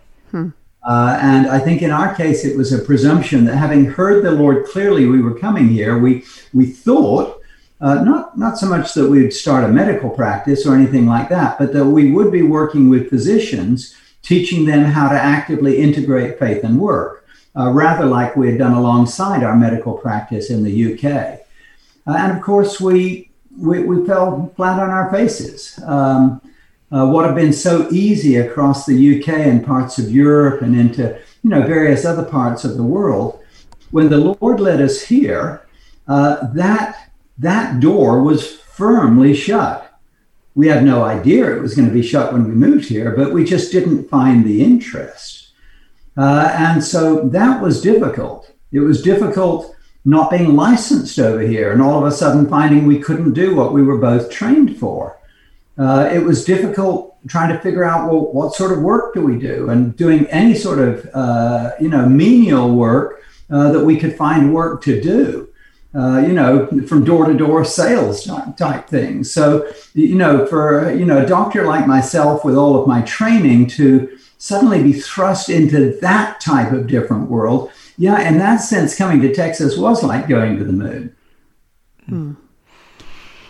Uh, 0.88 1.18
and 1.20 1.48
I 1.48 1.58
think 1.58 1.82
in 1.82 1.90
our 1.90 2.14
case, 2.14 2.46
it 2.46 2.56
was 2.56 2.72
a 2.72 2.78
presumption 2.78 3.44
that 3.44 3.56
having 3.56 3.84
heard 3.84 4.24
the 4.24 4.30
Lord 4.30 4.64
clearly 4.64 5.04
we 5.04 5.20
were 5.20 5.38
coming 5.38 5.68
here, 5.68 5.98
we, 5.98 6.24
we 6.54 6.64
thought, 6.64 7.42
uh, 7.82 7.96
not, 7.96 8.38
not 8.38 8.56
so 8.56 8.66
much 8.66 8.94
that 8.94 9.06
we'd 9.06 9.34
start 9.34 9.64
a 9.64 9.68
medical 9.68 10.08
practice 10.08 10.64
or 10.66 10.74
anything 10.74 11.06
like 11.06 11.28
that, 11.28 11.58
but 11.58 11.74
that 11.74 11.84
we 11.84 12.10
would 12.10 12.32
be 12.32 12.40
working 12.40 12.88
with 12.88 13.10
physicians, 13.10 13.94
teaching 14.22 14.64
them 14.64 14.86
how 14.86 15.10
to 15.10 15.14
actively 15.14 15.76
integrate 15.76 16.38
faith 16.38 16.64
and 16.64 16.80
work, 16.80 17.26
uh, 17.54 17.70
rather 17.70 18.06
like 18.06 18.34
we 18.34 18.48
had 18.48 18.56
done 18.58 18.72
alongside 18.72 19.44
our 19.44 19.54
medical 19.54 19.92
practice 19.92 20.48
in 20.48 20.64
the 20.64 20.94
UK. 20.94 21.40
Uh, 22.06 22.16
and 22.16 22.34
of 22.34 22.42
course, 22.42 22.80
we, 22.80 23.28
we, 23.58 23.84
we, 23.84 24.06
fell 24.06 24.50
flat 24.56 24.80
on 24.80 24.88
our 24.88 25.10
faces. 25.10 25.78
Um, 25.84 26.40
uh, 26.90 27.06
what 27.06 27.26
have 27.26 27.34
been 27.34 27.52
so 27.52 27.88
easy 27.90 28.36
across 28.36 28.86
the 28.86 29.18
UK 29.18 29.28
and 29.28 29.64
parts 29.64 29.98
of 29.98 30.10
Europe 30.10 30.62
and 30.62 30.78
into 30.78 31.18
you 31.42 31.50
know 31.50 31.66
various 31.66 32.04
other 32.04 32.24
parts 32.24 32.64
of 32.64 32.76
the 32.76 32.82
world. 32.82 33.40
When 33.90 34.08
the 34.08 34.18
Lord 34.18 34.60
led 34.60 34.80
us 34.80 35.02
here, 35.02 35.66
uh, 36.06 36.46
that 36.52 37.10
that 37.38 37.80
door 37.80 38.22
was 38.22 38.56
firmly 38.56 39.34
shut. 39.34 39.84
We 40.54 40.68
had 40.68 40.84
no 40.84 41.04
idea 41.04 41.56
it 41.56 41.62
was 41.62 41.74
going 41.74 41.88
to 41.88 41.94
be 41.94 42.02
shut 42.02 42.32
when 42.32 42.44
we 42.44 42.54
moved 42.54 42.88
here, 42.88 43.14
but 43.14 43.32
we 43.32 43.44
just 43.44 43.70
didn't 43.70 44.08
find 44.08 44.44
the 44.44 44.62
interest, 44.62 45.52
uh, 46.16 46.52
and 46.52 46.82
so 46.82 47.28
that 47.28 47.62
was 47.62 47.80
difficult. 47.80 48.52
It 48.72 48.80
was 48.80 49.02
difficult 49.02 49.74
not 50.04 50.30
being 50.30 50.56
licensed 50.56 51.18
over 51.18 51.40
here 51.40 51.72
and 51.72 51.82
all 51.82 51.98
of 51.98 52.04
a 52.04 52.10
sudden 52.10 52.48
finding 52.48 52.86
we 52.86 52.98
couldn't 52.98 53.34
do 53.34 53.54
what 53.54 53.72
we 53.74 53.82
were 53.82 53.98
both 53.98 54.30
trained 54.30 54.78
for 54.78 55.17
uh, 55.78 56.10
it 56.12 56.18
was 56.18 56.44
difficult 56.44 57.16
trying 57.28 57.54
to 57.54 57.60
figure 57.60 57.84
out 57.84 58.10
well 58.10 58.32
what 58.32 58.54
sort 58.54 58.72
of 58.72 58.80
work 58.80 59.14
do 59.14 59.20
we 59.20 59.38
do? 59.38 59.70
And 59.70 59.96
doing 59.96 60.26
any 60.26 60.54
sort 60.54 60.78
of 60.78 61.08
uh, 61.14 61.72
you 61.80 61.88
know 61.88 62.08
menial 62.08 62.74
work 62.74 63.22
uh, 63.50 63.72
that 63.72 63.84
we 63.84 63.98
could 63.98 64.16
find 64.16 64.52
work 64.52 64.82
to 64.84 65.00
do 65.00 65.48
uh, 65.94 66.18
you 66.26 66.32
know 66.32 66.66
from 66.86 67.04
door 67.04 67.26
to 67.26 67.34
door 67.34 67.64
sales 67.64 68.24
type, 68.24 68.56
type 68.56 68.88
things. 68.88 69.32
So 69.32 69.70
you 69.94 70.16
know 70.16 70.46
for 70.46 70.92
you 70.92 71.04
know 71.04 71.24
a 71.24 71.26
doctor 71.26 71.64
like 71.64 71.86
myself 71.86 72.44
with 72.44 72.56
all 72.56 72.80
of 72.80 72.86
my 72.86 73.02
training 73.02 73.68
to 73.68 74.18
suddenly 74.38 74.82
be 74.82 74.92
thrust 74.92 75.48
into 75.48 75.98
that 76.00 76.40
type 76.40 76.72
of 76.72 76.86
different 76.86 77.28
world 77.28 77.72
yeah 77.96 78.20
in 78.28 78.38
that 78.38 78.58
sense 78.58 78.96
coming 78.96 79.20
to 79.20 79.34
texas 79.34 79.76
was 79.76 80.04
like 80.04 80.28
going 80.28 80.56
to 80.56 80.64
the 80.64 80.72
moon. 80.72 81.16
Hmm. 82.06 82.34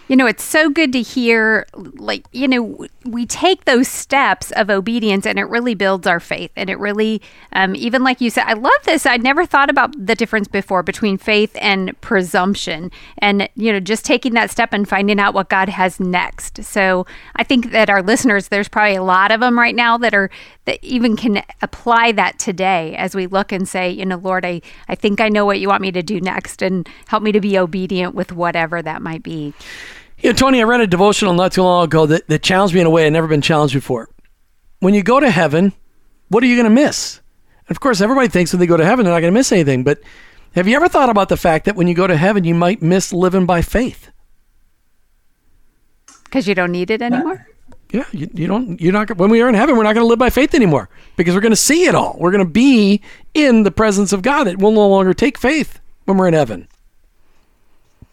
You 0.08 0.16
know, 0.16 0.26
it's 0.26 0.42
so 0.42 0.70
good 0.70 0.92
to 0.94 1.02
hear, 1.02 1.66
like, 1.74 2.24
you 2.32 2.48
know, 2.48 2.86
we 3.04 3.26
take 3.26 3.66
those 3.66 3.88
steps 3.88 4.50
of 4.52 4.70
obedience 4.70 5.26
and 5.26 5.38
it 5.38 5.44
really 5.44 5.74
builds 5.74 6.06
our 6.06 6.18
faith. 6.18 6.50
And 6.56 6.70
it 6.70 6.78
really, 6.78 7.20
um, 7.52 7.76
even 7.76 8.02
like 8.02 8.20
you 8.22 8.30
said, 8.30 8.44
I 8.46 8.54
love 8.54 8.72
this. 8.84 9.04
I'd 9.04 9.22
never 9.22 9.44
thought 9.44 9.68
about 9.68 9.94
the 10.06 10.14
difference 10.14 10.48
before 10.48 10.82
between 10.82 11.18
faith 11.18 11.54
and 11.60 11.98
presumption 12.00 12.90
and, 13.18 13.50
you 13.54 13.70
know, 13.70 13.80
just 13.80 14.06
taking 14.06 14.32
that 14.32 14.50
step 14.50 14.72
and 14.72 14.88
finding 14.88 15.20
out 15.20 15.34
what 15.34 15.50
God 15.50 15.68
has 15.68 16.00
next. 16.00 16.64
So 16.64 17.06
I 17.36 17.44
think 17.44 17.70
that 17.72 17.90
our 17.90 18.02
listeners, 18.02 18.48
there's 18.48 18.68
probably 18.68 18.96
a 18.96 19.02
lot 19.02 19.30
of 19.30 19.40
them 19.40 19.58
right 19.58 19.74
now 19.74 19.98
that 19.98 20.14
are, 20.14 20.30
that 20.64 20.82
even 20.82 21.16
can 21.16 21.42
apply 21.60 22.12
that 22.12 22.38
today 22.38 22.96
as 22.96 23.14
we 23.14 23.26
look 23.26 23.52
and 23.52 23.68
say, 23.68 23.90
you 23.90 24.06
know, 24.06 24.16
Lord, 24.16 24.46
I, 24.46 24.62
I 24.88 24.94
think 24.94 25.20
I 25.20 25.28
know 25.28 25.44
what 25.44 25.60
you 25.60 25.68
want 25.68 25.82
me 25.82 25.92
to 25.92 26.02
do 26.02 26.18
next 26.18 26.62
and 26.62 26.88
help 27.08 27.22
me 27.22 27.32
to 27.32 27.40
be 27.40 27.58
obedient 27.58 28.14
with 28.14 28.32
whatever 28.32 28.80
that 28.80 29.02
might 29.02 29.22
be. 29.22 29.52
You 30.20 30.30
know, 30.30 30.36
Tony, 30.36 30.60
I 30.60 30.64
read 30.64 30.80
a 30.80 30.86
devotional 30.86 31.32
not 31.32 31.52
too 31.52 31.62
long 31.62 31.84
ago 31.84 32.06
that, 32.06 32.26
that 32.28 32.42
challenged 32.42 32.74
me 32.74 32.80
in 32.80 32.86
a 32.86 32.90
way 32.90 33.06
I'd 33.06 33.12
never 33.12 33.28
been 33.28 33.40
challenged 33.40 33.74
before. 33.74 34.08
When 34.80 34.94
you 34.94 35.02
go 35.02 35.20
to 35.20 35.30
heaven, 35.30 35.72
what 36.28 36.42
are 36.42 36.46
you 36.46 36.56
going 36.56 36.64
to 36.64 36.70
miss? 36.70 37.20
And 37.68 37.76
of 37.76 37.80
course, 37.80 38.00
everybody 38.00 38.28
thinks 38.28 38.52
when 38.52 38.60
they 38.60 38.66
go 38.66 38.76
to 38.76 38.84
heaven, 38.84 39.04
they're 39.04 39.14
not 39.14 39.20
going 39.20 39.32
to 39.32 39.38
miss 39.38 39.52
anything. 39.52 39.84
But 39.84 40.00
have 40.54 40.66
you 40.66 40.74
ever 40.76 40.88
thought 40.88 41.10
about 41.10 41.28
the 41.28 41.36
fact 41.36 41.66
that 41.66 41.76
when 41.76 41.86
you 41.86 41.94
go 41.94 42.06
to 42.06 42.16
heaven, 42.16 42.44
you 42.44 42.54
might 42.54 42.82
miss 42.82 43.12
living 43.12 43.46
by 43.46 43.62
faith? 43.62 44.10
Because 46.24 46.48
you 46.48 46.54
don't 46.54 46.72
need 46.72 46.90
it 46.90 47.00
anymore? 47.00 47.46
Yeah, 47.90 48.04
you, 48.12 48.28
you 48.34 48.46
don't. 48.46 48.78
You're 48.80 48.92
not. 48.92 49.16
When 49.16 49.30
we 49.30 49.40
are 49.40 49.48
in 49.48 49.54
heaven, 49.54 49.76
we're 49.76 49.84
not 49.84 49.94
going 49.94 50.04
to 50.04 50.08
live 50.08 50.18
by 50.18 50.28
faith 50.28 50.54
anymore 50.54 50.90
because 51.16 51.34
we're 51.34 51.40
going 51.40 51.52
to 51.52 51.56
see 51.56 51.86
it 51.86 51.94
all. 51.94 52.16
We're 52.18 52.32
going 52.32 52.44
to 52.44 52.50
be 52.50 53.00
in 53.32 53.62
the 53.62 53.70
presence 53.70 54.12
of 54.12 54.20
God. 54.20 54.46
It 54.46 54.58
will 54.58 54.72
no 54.72 54.86
longer 54.88 55.14
take 55.14 55.38
faith 55.38 55.80
when 56.04 56.18
we're 56.18 56.28
in 56.28 56.34
heaven. 56.34 56.68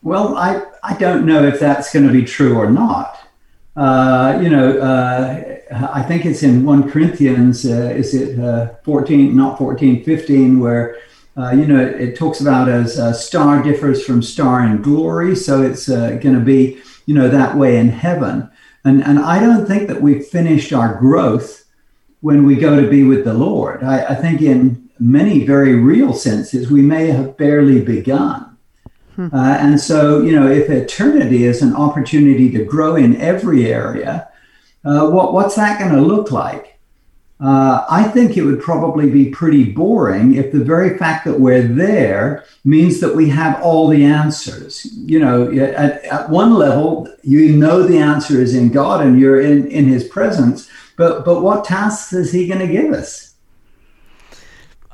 Well, 0.05 0.37
I 0.37 0.61
I 0.83 0.93
don't 0.97 1.25
know 1.25 1.43
if 1.43 1.59
that's 1.59 1.91
going 1.91 2.05
to 2.05 2.13
be 2.13 2.23
true 2.23 2.55
or 2.55 2.69
not. 2.69 3.17
Uh, 3.75 4.39
you 4.39 4.49
know, 4.49 4.77
uh, 4.77 5.57
I 5.91 6.03
think 6.03 6.27
it's 6.27 6.43
in 6.43 6.63
1 6.63 6.91
Corinthians, 6.91 7.65
uh, 7.65 7.91
is 7.93 8.13
it 8.13 8.39
uh, 8.39 8.75
14, 8.83 9.35
not 9.35 9.57
14, 9.57 10.03
15, 10.03 10.59
where, 10.59 10.97
uh, 11.35 11.49
you 11.49 11.65
know, 11.65 11.81
it, 11.81 11.99
it, 11.99 12.15
talks 12.15 12.39
about 12.39 12.69
as 12.69 12.99
a 12.99 13.13
star 13.15 13.61
differs 13.63 14.05
from 14.05 14.21
star 14.21 14.63
in 14.63 14.81
glory. 14.81 15.35
So 15.35 15.63
it's 15.63 15.89
uh, 15.89 16.11
going 16.21 16.35
to 16.35 16.39
be, 16.39 16.79
you 17.07 17.15
know, 17.15 17.27
that 17.27 17.57
way 17.57 17.77
in 17.77 17.89
heaven. 17.89 18.49
And, 18.85 19.03
and 19.03 19.19
I 19.19 19.39
don't 19.39 19.65
think 19.65 19.89
that 19.89 20.01
we've 20.01 20.25
finished 20.25 20.71
our 20.71 20.93
growth 20.99 21.65
when 22.21 22.45
we 22.45 22.55
go 22.55 22.79
to 22.79 22.87
be 22.87 23.03
with 23.03 23.25
the 23.25 23.33
Lord. 23.33 23.83
I, 23.83 24.05
I 24.05 24.15
think 24.15 24.41
in 24.41 24.87
many 24.99 25.45
very 25.45 25.73
real 25.73 26.13
senses, 26.13 26.71
we 26.71 26.83
may 26.83 27.07
have 27.07 27.35
barely 27.35 27.81
begun. 27.81 28.54
Hmm. 29.15 29.27
Uh, 29.33 29.57
and 29.59 29.79
so, 29.79 30.21
you 30.21 30.37
know, 30.37 30.47
if 30.47 30.69
eternity 30.69 31.45
is 31.45 31.61
an 31.61 31.73
opportunity 31.75 32.51
to 32.51 32.63
grow 32.63 32.95
in 32.95 33.19
every 33.21 33.71
area, 33.71 34.29
uh, 34.83 35.09
what, 35.09 35.33
what's 35.33 35.55
that 35.55 35.79
going 35.79 35.93
to 35.93 36.01
look 36.01 36.31
like? 36.31 36.75
Uh, 37.39 37.85
I 37.89 38.03
think 38.03 38.37
it 38.37 38.43
would 38.43 38.61
probably 38.61 39.09
be 39.09 39.29
pretty 39.29 39.65
boring 39.65 40.35
if 40.35 40.53
the 40.53 40.63
very 40.63 40.97
fact 40.97 41.25
that 41.25 41.37
we're 41.37 41.67
there 41.67 42.45
means 42.63 43.01
that 43.01 43.13
we 43.13 43.27
have 43.29 43.61
all 43.61 43.89
the 43.89 44.05
answers. 44.05 44.85
You 44.93 45.19
know, 45.19 45.51
at, 45.51 46.03
at 46.05 46.29
one 46.29 46.53
level, 46.53 47.13
you 47.23 47.51
know 47.51 47.83
the 47.83 47.97
answer 47.97 48.39
is 48.39 48.55
in 48.55 48.69
God 48.69 49.05
and 49.05 49.19
you're 49.19 49.41
in, 49.41 49.67
in 49.67 49.85
His 49.85 50.05
presence, 50.05 50.69
but, 50.95 51.25
but 51.25 51.41
what 51.41 51.65
tasks 51.65 52.13
is 52.13 52.31
He 52.31 52.47
going 52.47 52.65
to 52.65 52.71
give 52.71 52.93
us? 52.93 53.34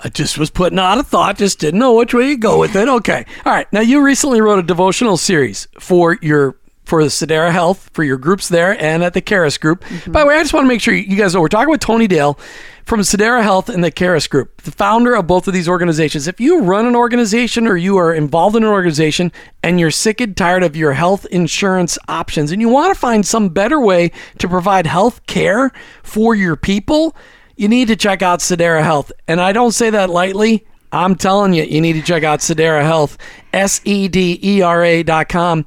I 0.03 0.09
just 0.09 0.37
was 0.37 0.49
putting 0.49 0.79
out 0.79 0.97
a 0.97 1.03
thought, 1.03 1.37
just 1.37 1.59
didn't 1.59 1.79
know 1.79 1.93
which 1.93 2.13
way 2.13 2.29
you 2.29 2.37
go 2.37 2.59
with 2.59 2.75
it. 2.75 2.87
Okay. 2.87 3.25
All 3.45 3.53
right. 3.53 3.71
Now, 3.71 3.81
you 3.81 4.03
recently 4.03 4.41
wrote 4.41 4.59
a 4.59 4.63
devotional 4.63 5.17
series 5.17 5.67
for 5.79 6.17
your 6.21 6.57
for 6.85 7.03
the 7.03 7.09
Sedera 7.09 7.51
Health, 7.51 7.89
for 7.93 8.03
your 8.03 8.17
groups 8.17 8.49
there, 8.49 8.77
and 8.81 9.01
at 9.01 9.13
the 9.13 9.21
Karis 9.21 9.57
Group. 9.57 9.83
Mm-hmm. 9.85 10.11
By 10.11 10.21
the 10.21 10.27
way, 10.27 10.35
I 10.35 10.41
just 10.41 10.53
want 10.53 10.65
to 10.65 10.67
make 10.67 10.81
sure 10.81 10.93
you 10.93 11.15
guys 11.15 11.33
know 11.33 11.39
we're 11.39 11.47
talking 11.47 11.69
with 11.69 11.79
Tony 11.79 12.05
Dale 12.05 12.37
from 12.85 12.99
Sedera 12.99 13.43
Health 13.43 13.69
and 13.69 13.81
the 13.81 13.91
Karis 13.91 14.29
Group, 14.29 14.63
the 14.63 14.71
founder 14.71 15.15
of 15.15 15.25
both 15.25 15.47
of 15.47 15.53
these 15.53 15.69
organizations. 15.69 16.27
If 16.27 16.41
you 16.41 16.61
run 16.61 16.85
an 16.85 16.95
organization 16.95 17.65
or 17.65 17.77
you 17.77 17.95
are 17.97 18.13
involved 18.13 18.57
in 18.57 18.63
an 18.63 18.69
organization 18.69 19.31
and 19.63 19.79
you're 19.79 19.91
sick 19.91 20.19
and 20.19 20.35
tired 20.35 20.63
of 20.63 20.75
your 20.75 20.91
health 20.91 21.25
insurance 21.27 21.97
options 22.09 22.51
and 22.51 22.61
you 22.61 22.67
want 22.67 22.93
to 22.93 22.99
find 22.99 23.25
some 23.25 23.49
better 23.49 23.79
way 23.79 24.11
to 24.39 24.49
provide 24.49 24.85
health 24.85 25.25
care 25.27 25.71
for 26.03 26.35
your 26.35 26.57
people, 26.57 27.15
you 27.61 27.67
need 27.67 27.89
to 27.89 27.95
check 27.95 28.23
out 28.23 28.39
Sedera 28.39 28.81
Health. 28.81 29.11
And 29.27 29.39
I 29.39 29.53
don't 29.53 29.71
say 29.71 29.91
that 29.91 30.09
lightly. 30.09 30.65
I'm 30.91 31.13
telling 31.13 31.53
you, 31.53 31.61
you 31.61 31.79
need 31.79 31.93
to 31.93 32.01
check 32.01 32.23
out 32.23 32.39
Sedera 32.39 32.81
Health, 32.81 33.19
S 33.53 33.81
E 33.83 34.07
D 34.07 34.39
E 34.41 34.63
R 34.63 34.83
A 34.83 35.03
dot 35.03 35.29
com. 35.29 35.65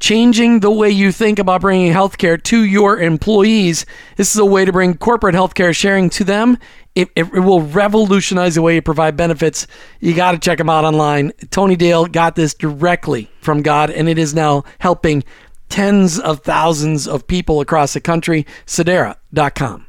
Changing 0.00 0.58
the 0.58 0.72
way 0.72 0.90
you 0.90 1.12
think 1.12 1.38
about 1.38 1.60
bringing 1.60 1.92
healthcare 1.92 2.42
to 2.42 2.64
your 2.64 3.00
employees. 3.00 3.86
This 4.16 4.34
is 4.34 4.40
a 4.40 4.44
way 4.44 4.64
to 4.64 4.72
bring 4.72 4.96
corporate 4.96 5.36
healthcare 5.36 5.74
sharing 5.74 6.10
to 6.10 6.24
them. 6.24 6.58
It, 6.96 7.10
it, 7.14 7.32
it 7.32 7.40
will 7.40 7.62
revolutionize 7.62 8.56
the 8.56 8.62
way 8.62 8.74
you 8.74 8.82
provide 8.82 9.16
benefits. 9.16 9.68
You 10.00 10.14
got 10.16 10.32
to 10.32 10.38
check 10.38 10.58
them 10.58 10.68
out 10.68 10.84
online. 10.84 11.30
Tony 11.50 11.76
Dale 11.76 12.06
got 12.06 12.34
this 12.34 12.54
directly 12.54 13.30
from 13.40 13.62
God, 13.62 13.90
and 13.90 14.08
it 14.08 14.18
is 14.18 14.34
now 14.34 14.64
helping 14.80 15.22
tens 15.68 16.18
of 16.18 16.40
thousands 16.40 17.06
of 17.06 17.28
people 17.28 17.60
across 17.60 17.92
the 17.92 18.00
country. 18.00 18.44
Sedera.com. 18.66 19.85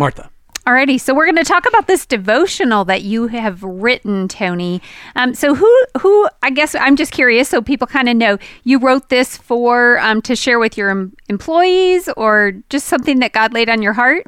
Martha. 0.00 0.30
Alrighty, 0.66 0.98
so 1.00 1.14
we're 1.14 1.26
going 1.26 1.36
to 1.36 1.44
talk 1.44 1.66
about 1.68 1.86
this 1.86 2.06
devotional 2.06 2.84
that 2.86 3.02
you 3.02 3.26
have 3.26 3.62
written, 3.62 4.28
Tony. 4.28 4.80
Um, 5.14 5.34
so 5.34 5.54
who, 5.54 5.84
who? 6.00 6.28
I 6.42 6.50
guess 6.50 6.74
I'm 6.74 6.96
just 6.96 7.12
curious, 7.12 7.48
so 7.48 7.60
people 7.60 7.86
kind 7.86 8.08
of 8.08 8.16
know 8.16 8.38
you 8.64 8.78
wrote 8.78 9.10
this 9.10 9.36
for 9.36 9.98
um, 10.00 10.22
to 10.22 10.34
share 10.34 10.58
with 10.58 10.78
your 10.78 11.10
employees, 11.28 12.08
or 12.16 12.52
just 12.70 12.86
something 12.86 13.18
that 13.20 13.32
God 13.32 13.52
laid 13.52 13.68
on 13.68 13.82
your 13.82 13.92
heart. 13.92 14.26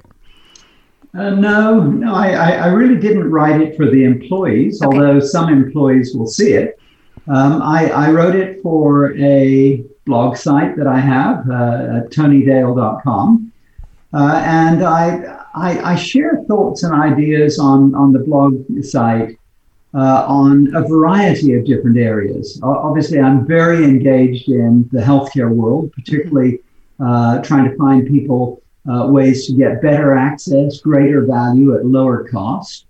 Uh, 1.14 1.30
no, 1.30 1.80
no, 1.80 2.14
I, 2.14 2.32
I, 2.32 2.66
really 2.68 2.96
didn't 2.96 3.30
write 3.30 3.60
it 3.60 3.76
for 3.76 3.90
the 3.90 4.04
employees, 4.04 4.82
okay. 4.82 4.96
although 4.96 5.20
some 5.20 5.50
employees 5.50 6.14
will 6.14 6.26
see 6.26 6.52
it. 6.52 6.78
Um, 7.28 7.60
I, 7.62 7.90
I, 7.90 8.10
wrote 8.10 8.34
it 8.34 8.62
for 8.62 9.14
a 9.16 9.84
blog 10.06 10.36
site 10.36 10.76
that 10.76 10.86
I 10.86 10.98
have, 10.98 11.40
uh, 11.50 12.08
tonydale.com. 12.08 13.52
Uh, 14.14 14.42
and 14.44 14.82
I, 14.82 15.41
I, 15.54 15.92
I, 15.92 15.96
share 15.96 16.42
thoughts 16.48 16.82
and 16.82 16.94
ideas 16.94 17.58
on, 17.58 17.94
on 17.94 18.12
the 18.12 18.20
blog 18.20 18.64
site 18.82 19.38
uh, 19.94 20.24
on 20.26 20.74
a 20.74 20.86
variety 20.86 21.54
of 21.54 21.64
different 21.66 21.98
areas. 21.98 22.58
Obviously, 22.62 23.20
I'm 23.20 23.46
very 23.46 23.84
engaged 23.84 24.48
in 24.48 24.88
the 24.92 25.00
healthcare 25.00 25.50
world, 25.50 25.92
particularly 25.92 26.60
uh, 26.98 27.42
trying 27.42 27.70
to 27.70 27.76
find 27.76 28.06
people 28.06 28.62
uh, 28.90 29.06
ways 29.06 29.46
to 29.46 29.52
get 29.52 29.82
better 29.82 30.16
access, 30.16 30.80
greater 30.80 31.24
value 31.24 31.76
at 31.76 31.86
lower 31.86 32.28
cost. 32.28 32.86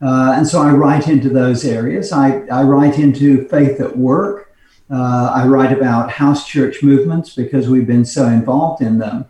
Uh, 0.00 0.34
and 0.36 0.46
so 0.46 0.60
I 0.62 0.70
write 0.70 1.08
into 1.08 1.28
those 1.28 1.64
areas. 1.64 2.12
I, 2.12 2.40
I 2.46 2.62
write 2.62 2.98
into 2.98 3.46
faith 3.48 3.80
at 3.80 3.96
work. 3.96 4.54
Uh, 4.90 5.32
I 5.34 5.46
write 5.46 5.76
about 5.76 6.10
house 6.10 6.46
church 6.46 6.82
movements 6.82 7.34
because 7.34 7.68
we've 7.68 7.86
been 7.86 8.04
so 8.04 8.26
involved 8.26 8.80
in 8.80 8.98
them. 8.98 9.26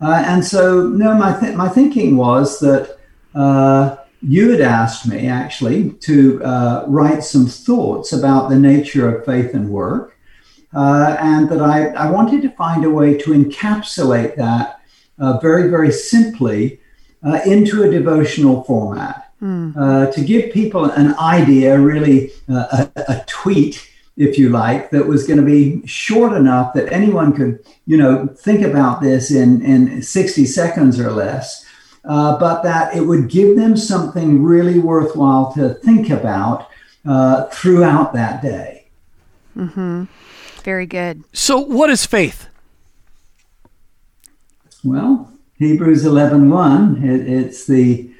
Uh, 0.00 0.22
and 0.26 0.44
so, 0.44 0.88
no, 0.88 1.14
my, 1.14 1.38
th- 1.38 1.56
my 1.56 1.68
thinking 1.68 2.16
was 2.16 2.60
that 2.60 2.98
uh, 3.34 3.96
you 4.22 4.50
had 4.50 4.60
asked 4.60 5.08
me 5.08 5.26
actually 5.28 5.90
to 5.90 6.42
uh, 6.44 6.84
write 6.86 7.24
some 7.24 7.46
thoughts 7.46 8.12
about 8.12 8.48
the 8.48 8.58
nature 8.58 9.08
of 9.08 9.24
faith 9.24 9.54
and 9.54 9.68
work, 9.70 10.16
uh, 10.74 11.16
and 11.18 11.48
that 11.48 11.60
I, 11.60 11.88
I 11.88 12.10
wanted 12.10 12.42
to 12.42 12.50
find 12.50 12.84
a 12.84 12.90
way 12.90 13.16
to 13.18 13.30
encapsulate 13.30 14.36
that 14.36 14.80
uh, 15.18 15.38
very, 15.38 15.68
very 15.68 15.90
simply 15.90 16.80
uh, 17.24 17.40
into 17.44 17.82
a 17.82 17.90
devotional 17.90 18.62
format. 18.64 19.24
Mm. 19.40 20.12
to 20.12 20.20
give 20.24 20.52
people 20.52 20.86
an 20.86 21.14
idea, 21.16 21.78
really 21.78 22.32
a, 22.48 22.90
a 22.96 23.24
tweet 23.28 23.88
if 24.18 24.36
you 24.36 24.48
like, 24.50 24.90
that 24.90 25.06
was 25.06 25.26
going 25.26 25.38
to 25.38 25.46
be 25.46 25.86
short 25.86 26.32
enough 26.32 26.74
that 26.74 26.92
anyone 26.92 27.32
could, 27.32 27.64
you 27.86 27.96
know, 27.96 28.26
think 28.26 28.62
about 28.62 29.00
this 29.00 29.30
in, 29.30 29.64
in 29.64 30.02
60 30.02 30.44
seconds 30.44 30.98
or 30.98 31.12
less, 31.12 31.64
uh, 32.04 32.36
but 32.38 32.62
that 32.62 32.94
it 32.96 33.02
would 33.02 33.28
give 33.28 33.56
them 33.56 33.76
something 33.76 34.42
really 34.42 34.80
worthwhile 34.80 35.52
to 35.52 35.74
think 35.74 36.10
about 36.10 36.68
uh, 37.06 37.44
throughout 37.44 38.12
that 38.12 38.42
day. 38.42 38.88
Mm-hmm. 39.56 40.04
Very 40.64 40.86
good. 40.86 41.22
So, 41.32 41.60
what 41.60 41.88
is 41.88 42.04
faith? 42.04 42.48
Well, 44.82 45.32
Hebrews 45.58 46.04
11 46.04 46.50
1, 46.50 47.04
it, 47.04 47.28
it's 47.28 47.66
the 47.66 48.10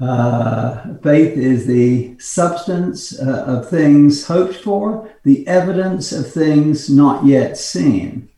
uh, 0.00 0.94
faith 1.02 1.38
is 1.38 1.66
the 1.66 2.18
substance 2.18 3.18
uh, 3.18 3.44
of 3.46 3.68
things 3.68 4.26
hoped 4.26 4.56
for, 4.56 5.10
the 5.22 5.46
evidence 5.48 6.12
of 6.12 6.30
things 6.30 6.90
not 6.90 7.24
yet 7.24 7.56
seen. 7.56 8.28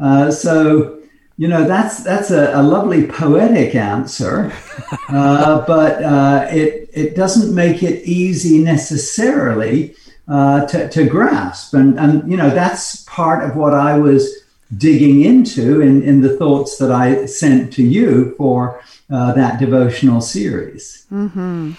Uh, 0.00 0.30
so, 0.30 1.00
you 1.36 1.46
know, 1.46 1.64
that's 1.64 2.02
that's 2.02 2.30
a, 2.30 2.52
a 2.54 2.62
lovely 2.62 3.06
poetic 3.06 3.74
answer, 3.74 4.52
uh, 5.08 5.64
but 5.66 6.02
uh, 6.02 6.46
it 6.50 6.88
it 6.92 7.14
doesn't 7.14 7.54
make 7.54 7.82
it 7.82 8.02
easy 8.04 8.58
necessarily 8.58 9.94
uh, 10.26 10.66
to, 10.66 10.88
to 10.88 11.04
grasp. 11.04 11.74
And 11.74 11.98
and 11.98 12.28
you 12.30 12.36
know, 12.36 12.50
that's 12.50 13.04
part 13.04 13.48
of 13.48 13.56
what 13.56 13.74
I 13.74 13.98
was 13.98 14.44
digging 14.76 15.24
into 15.24 15.80
in, 15.80 16.02
in 16.02 16.20
the 16.20 16.36
thoughts 16.36 16.76
that 16.78 16.92
I 16.92 17.26
sent 17.26 17.72
to 17.74 17.82
you 17.82 18.34
for 18.36 18.82
uh, 19.10 19.32
that 19.32 19.58
devotional 19.58 20.20
series. 20.20 21.06
Mm-hmm. 21.12 21.72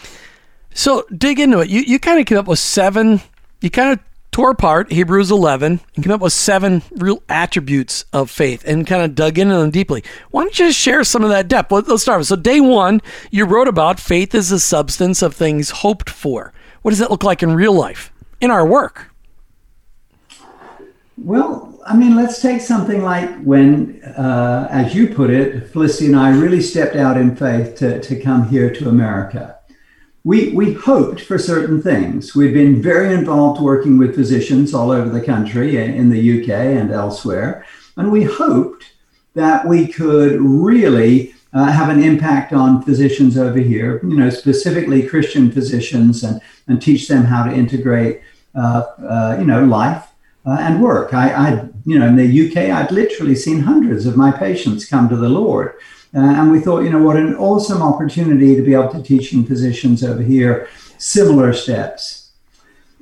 So 0.73 1.05
dig 1.15 1.39
into 1.39 1.59
it. 1.59 1.69
You, 1.69 1.81
you 1.81 1.99
kind 1.99 2.19
of 2.19 2.25
came 2.25 2.37
up 2.37 2.47
with 2.47 2.59
seven, 2.59 3.21
you 3.61 3.69
kind 3.69 3.93
of 3.93 3.99
tore 4.31 4.51
apart 4.51 4.91
Hebrews 4.91 5.31
11 5.31 5.79
and 5.95 6.03
came 6.03 6.13
up 6.13 6.21
with 6.21 6.33
seven 6.33 6.81
real 6.91 7.23
attributes 7.27 8.05
of 8.13 8.29
faith 8.29 8.63
and 8.65 8.85
kind 8.85 9.03
of 9.03 9.15
dug 9.15 9.37
into 9.37 9.55
them 9.55 9.71
deeply. 9.71 10.03
Why 10.31 10.43
don't 10.43 10.57
you 10.57 10.67
just 10.67 10.79
share 10.79 11.03
some 11.03 11.23
of 11.23 11.29
that 11.29 11.47
depth? 11.47 11.71
Let, 11.71 11.87
us 11.89 12.01
start 12.01 12.19
with. 12.19 12.27
So, 12.27 12.35
day 12.35 12.61
one, 12.61 13.01
you 13.31 13.45
wrote 13.45 13.67
about 13.67 13.99
faith 13.99 14.35
is 14.35 14.49
the 14.49 14.59
substance 14.59 15.21
of 15.21 15.35
things 15.35 15.69
hoped 15.69 16.09
for. 16.09 16.53
What 16.81 16.91
does 16.91 16.99
that 16.99 17.11
look 17.11 17.23
like 17.23 17.43
in 17.43 17.53
real 17.53 17.73
life, 17.73 18.11
in 18.39 18.51
our 18.51 18.65
work? 18.65 19.08
Well, 21.21 21.79
I 21.85 21.97
mean, 21.97 22.15
let's 22.15 22.41
take 22.41 22.61
something 22.61 23.03
like 23.03 23.41
when, 23.41 24.01
uh, 24.03 24.67
as 24.71 24.95
you 24.95 25.07
put 25.07 25.29
it, 25.29 25.69
Felicity 25.69 26.07
and 26.07 26.15
I 26.15 26.29
really 26.29 26.61
stepped 26.61 26.95
out 26.95 27.17
in 27.17 27.35
faith 27.35 27.75
to, 27.77 27.99
to 27.99 28.21
come 28.21 28.47
here 28.47 28.73
to 28.75 28.87
America. 28.87 29.57
We, 30.23 30.51
we 30.51 30.73
hoped 30.73 31.21
for 31.21 31.37
certain 31.37 31.81
things. 31.81 32.35
We've 32.35 32.53
been 32.53 32.81
very 32.81 33.13
involved 33.13 33.61
working 33.61 33.97
with 33.97 34.15
physicians 34.15 34.73
all 34.73 34.91
over 34.91 35.09
the 35.09 35.21
country, 35.21 35.77
in 35.77 36.09
the 36.09 36.41
UK 36.41 36.49
and 36.49 36.91
elsewhere. 36.91 37.65
And 37.97 38.11
we 38.11 38.23
hoped 38.23 38.93
that 39.33 39.67
we 39.67 39.87
could 39.87 40.39
really 40.39 41.33
uh, 41.53 41.71
have 41.71 41.89
an 41.89 42.01
impact 42.01 42.53
on 42.53 42.81
physicians 42.83 43.37
over 43.37 43.59
here, 43.59 43.99
you 44.03 44.15
know, 44.15 44.29
specifically 44.29 45.07
Christian 45.07 45.51
physicians, 45.51 46.23
and, 46.23 46.39
and 46.67 46.81
teach 46.81 47.07
them 47.07 47.25
how 47.25 47.43
to 47.43 47.53
integrate, 47.53 48.21
uh, 48.55 48.83
uh, 48.99 49.37
you 49.39 49.45
know, 49.45 49.65
life 49.65 50.08
uh, 50.49 50.57
and 50.59 50.81
work. 50.81 51.13
I, 51.13 51.31
I, 51.31 51.69
you 51.85 51.99
know, 51.99 52.07
in 52.07 52.15
the 52.15 52.49
UK, 52.49 52.57
I'd 52.71 52.91
literally 52.91 53.35
seen 53.35 53.59
hundreds 53.61 54.05
of 54.05 54.17
my 54.17 54.31
patients 54.31 54.85
come 54.85 55.07
to 55.09 55.15
the 55.15 55.29
Lord. 55.29 55.75
Uh, 56.15 56.21
and 56.21 56.51
we 56.51 56.59
thought, 56.59 56.79
you 56.79 56.89
know, 56.89 57.03
what 57.03 57.17
an 57.17 57.35
awesome 57.35 57.83
opportunity 57.83 58.55
to 58.55 58.63
be 58.63 58.73
able 58.73 58.89
to 58.89 59.03
teaching 59.03 59.45
physicians 59.45 60.03
over 60.03 60.23
here 60.23 60.67
similar 60.97 61.53
steps. 61.53 62.31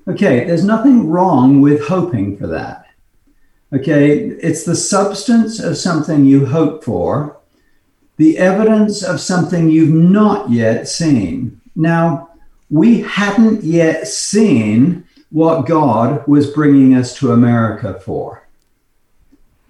Okay, 0.08 0.44
there's 0.44 0.66
nothing 0.66 1.10
wrong 1.10 1.62
with 1.62 1.88
hoping 1.88 2.38
for 2.38 2.48
that. 2.48 2.86
Okay, 3.74 4.18
it's 4.18 4.66
the 4.66 4.76
substance 4.76 5.60
of 5.60 5.78
something 5.78 6.26
you 6.26 6.46
hope 6.46 6.84
for 6.84 7.38
the 8.18 8.38
evidence 8.38 9.04
of 9.04 9.22
something 9.22 9.70
you've 9.70 9.94
not 9.94 10.50
yet 10.50 10.88
seen. 10.88 11.62
Now, 11.76 12.30
we 12.70 13.02
hadn't 13.02 13.64
yet 13.64 14.08
seen 14.08 15.07
what 15.30 15.66
God 15.66 16.26
was 16.28 16.52
bringing 16.52 16.96
us 16.96 17.18
to 17.18 17.32
America 17.32 18.00
for. 18.00 18.48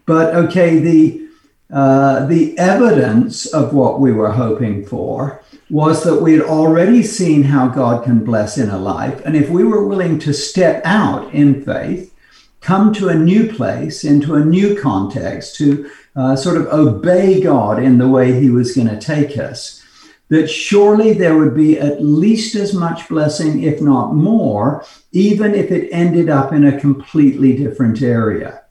But 0.06 0.36
okay, 0.36 0.80
the 0.80 1.28
uh, 1.72 2.26
the 2.28 2.58
evidence 2.58 3.46
of 3.46 3.74
what 3.74 4.00
we 4.00 4.14
were 4.14 4.32
hoping 4.32 4.86
for 4.86 5.44
was 5.70 6.04
that 6.04 6.22
we 6.22 6.32
had 6.32 6.42
already 6.42 7.04
seen 7.04 7.44
how 7.44 7.68
God 7.68 8.06
can 8.06 8.24
bless 8.24 8.58
in 8.58 8.70
a 8.70 8.78
life, 8.78 9.22
and 9.26 9.36
if 9.36 9.50
we 9.50 9.66
were 9.66 9.86
willing 9.86 10.18
to 10.20 10.34
step 10.34 10.82
out 10.86 11.34
in 11.34 11.62
faith, 11.66 12.14
come 12.62 12.94
to 12.94 13.10
a 13.10 13.16
new 13.16 13.52
place, 13.52 14.06
into 14.06 14.36
a 14.36 14.46
new 14.46 14.80
context, 14.80 15.58
to 15.58 15.92
uh, 16.16 16.38
sort 16.38 16.56
of 16.56 16.68
obey 16.68 17.42
God 17.42 17.84
in 17.84 17.98
the 17.98 18.08
way 18.08 18.40
He 18.40 18.50
was 18.50 18.74
going 18.74 18.88
to 18.88 19.00
take 19.00 19.38
us, 19.38 19.84
that 20.29 20.50
surely 20.50 21.13
there 21.13 21.38
would 21.38 21.55
be 21.55 21.79
at 21.79 22.03
least 22.03 22.55
as 22.55 22.74
much 22.74 23.07
blessing, 23.07 23.63
if 23.63 23.81
not 23.81 24.13
more, 24.13 24.86
even 25.12 25.55
if 25.55 25.72
it 25.72 25.89
ended 25.91 26.29
up 26.29 26.51
in 26.51 26.65
a 26.65 26.79
completely 26.79 27.55
different 27.55 28.01
area. 28.01 28.63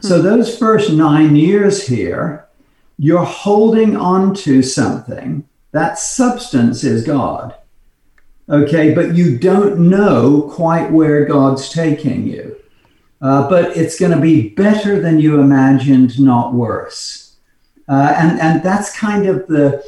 Hmm. 0.00 0.06
So, 0.06 0.22
those 0.22 0.58
first 0.58 0.92
nine 0.92 1.36
years 1.36 1.86
here, 1.86 2.46
you're 2.98 3.24
holding 3.24 3.96
on 3.96 4.34
to 4.34 4.62
something. 4.62 5.48
That 5.72 5.98
substance 5.98 6.84
is 6.84 7.04
God. 7.04 7.54
Okay, 8.48 8.92
but 8.92 9.14
you 9.14 9.38
don't 9.38 9.88
know 9.88 10.50
quite 10.52 10.90
where 10.90 11.24
God's 11.24 11.70
taking 11.70 12.26
you 12.26 12.60
uh, 13.20 13.48
but 13.48 13.76
it's 13.76 13.98
going 13.98 14.12
to 14.12 14.20
be 14.20 14.48
better 14.50 15.00
than 15.00 15.20
you 15.20 15.40
imagined, 15.40 16.18
not 16.18 16.54
worse. 16.54 17.36
Uh, 17.88 18.14
and, 18.16 18.40
and 18.40 18.62
that's 18.62 18.96
kind 18.96 19.26
of 19.26 19.46
the, 19.46 19.84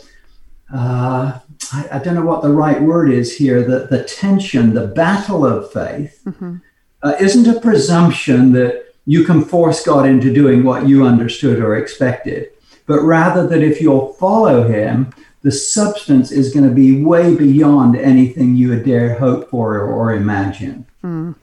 uh, 0.73 1.39
I, 1.73 1.89
I, 1.93 1.99
don't 1.99 2.15
know 2.15 2.25
what 2.25 2.43
the 2.43 2.53
right 2.53 2.81
word 2.81 3.11
is 3.11 3.37
here, 3.37 3.63
the, 3.63 3.87
the 3.91 4.05
tension, 4.05 4.75
the 4.75 4.87
battle 4.87 5.45
of 5.45 5.73
faith 5.73 6.23
mm-hmm. 6.27 6.57
Uh, 7.05 7.17
isn't 7.19 7.49
a 7.49 7.61
presumption 7.61 8.53
that 8.53 8.95
you 9.07 9.25
can 9.25 9.45
force 9.45 9.85
God 9.85 10.07
into 10.07 10.33
doing 10.33 10.63
what 10.63 10.87
you 10.87 11.05
understood 11.05 11.59
or 11.59 11.77
expected, 11.77 12.51
but 12.87 13.03
rather 13.03 13.45
that 13.49 13.61
if 13.61 13.81
you'll 13.81 14.13
follow 14.13 14.69
Him, 14.69 15.13
the 15.43 15.51
substance 15.51 16.31
is 16.31 16.55
going 16.55 16.69
to 16.69 16.75
be 16.75 17.03
way 17.03 17.35
beyond 17.35 17.97
anything 17.97 18.55
you 18.55 18.69
would 18.69 18.85
dare 18.85 19.19
hope 19.19 19.51
for 19.51 19.81
or, 19.81 20.15
imagine. 20.15 20.87
Mm. 21.03 21.35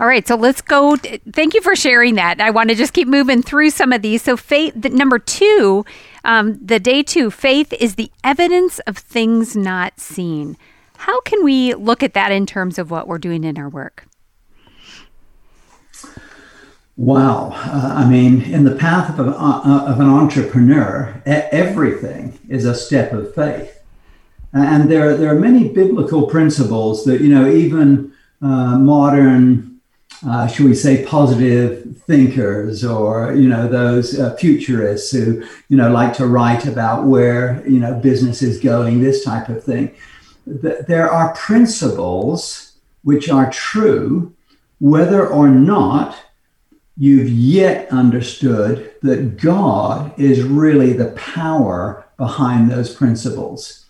All 0.00 0.06
right, 0.06 0.26
so 0.26 0.36
let's 0.36 0.62
go. 0.62 0.96
Thank 0.96 1.54
you 1.54 1.60
for 1.60 1.76
sharing 1.76 2.14
that. 2.14 2.40
I 2.40 2.50
want 2.50 2.70
to 2.70 2.74
just 2.74 2.92
keep 2.92 3.08
moving 3.08 3.42
through 3.42 3.70
some 3.70 3.92
of 3.92 4.00
these. 4.00 4.22
So, 4.22 4.36
faith, 4.36 4.74
number 4.76 5.18
two, 5.18 5.84
um, 6.24 6.58
the 6.64 6.78
day 6.78 7.02
two, 7.02 7.30
faith 7.30 7.72
is 7.74 7.94
the 7.94 8.10
evidence 8.22 8.78
of 8.80 8.98
things 8.98 9.56
not 9.56 10.00
seen. 10.00 10.56
How 10.98 11.20
can 11.20 11.44
we 11.44 11.74
look 11.74 12.02
at 12.02 12.14
that 12.14 12.32
in 12.32 12.46
terms 12.46 12.78
of 12.78 12.90
what 12.90 13.06
we're 13.06 13.18
doing 13.18 13.44
in 13.44 13.56
our 13.58 13.68
work? 13.68 14.06
Wow. 16.96 17.52
Uh, 17.54 17.94
I 17.96 18.08
mean, 18.08 18.42
in 18.42 18.64
the 18.64 18.74
path 18.74 19.16
of, 19.20 19.28
uh, 19.28 19.84
of 19.86 20.00
an 20.00 20.08
entrepreneur, 20.08 21.22
everything 21.24 22.36
is 22.48 22.64
a 22.64 22.74
step 22.74 23.12
of 23.12 23.32
faith. 23.34 23.80
And 24.52 24.90
there, 24.90 25.16
there 25.16 25.30
are 25.30 25.38
many 25.38 25.68
biblical 25.68 26.26
principles 26.26 27.04
that, 27.04 27.20
you 27.20 27.28
know, 27.28 27.48
even 27.48 28.12
uh, 28.42 28.78
modern 28.78 29.77
uh, 30.26 30.46
should 30.46 30.66
we 30.66 30.74
say, 30.74 31.04
positive 31.04 31.96
thinkers 32.06 32.84
or, 32.84 33.34
you 33.34 33.48
know, 33.48 33.68
those 33.68 34.18
uh, 34.18 34.34
futurists 34.36 35.12
who, 35.12 35.44
you 35.68 35.76
know, 35.76 35.90
like 35.90 36.12
to 36.14 36.26
write 36.26 36.66
about 36.66 37.04
where, 37.04 37.62
you 37.68 37.78
know, 37.78 37.94
business 37.94 38.42
is 38.42 38.58
going, 38.58 39.00
this 39.00 39.24
type 39.24 39.48
of 39.48 39.62
thing. 39.62 39.94
There 40.46 41.10
are 41.10 41.34
principles 41.34 42.72
which 43.02 43.28
are 43.28 43.50
true, 43.50 44.34
whether 44.80 45.26
or 45.26 45.48
not 45.48 46.16
you've 46.96 47.28
yet 47.28 47.88
understood 47.90 48.90
that 49.02 49.36
God 49.36 50.18
is 50.18 50.42
really 50.42 50.92
the 50.92 51.12
power 51.12 52.04
behind 52.16 52.70
those 52.70 52.92
principles. 52.92 53.86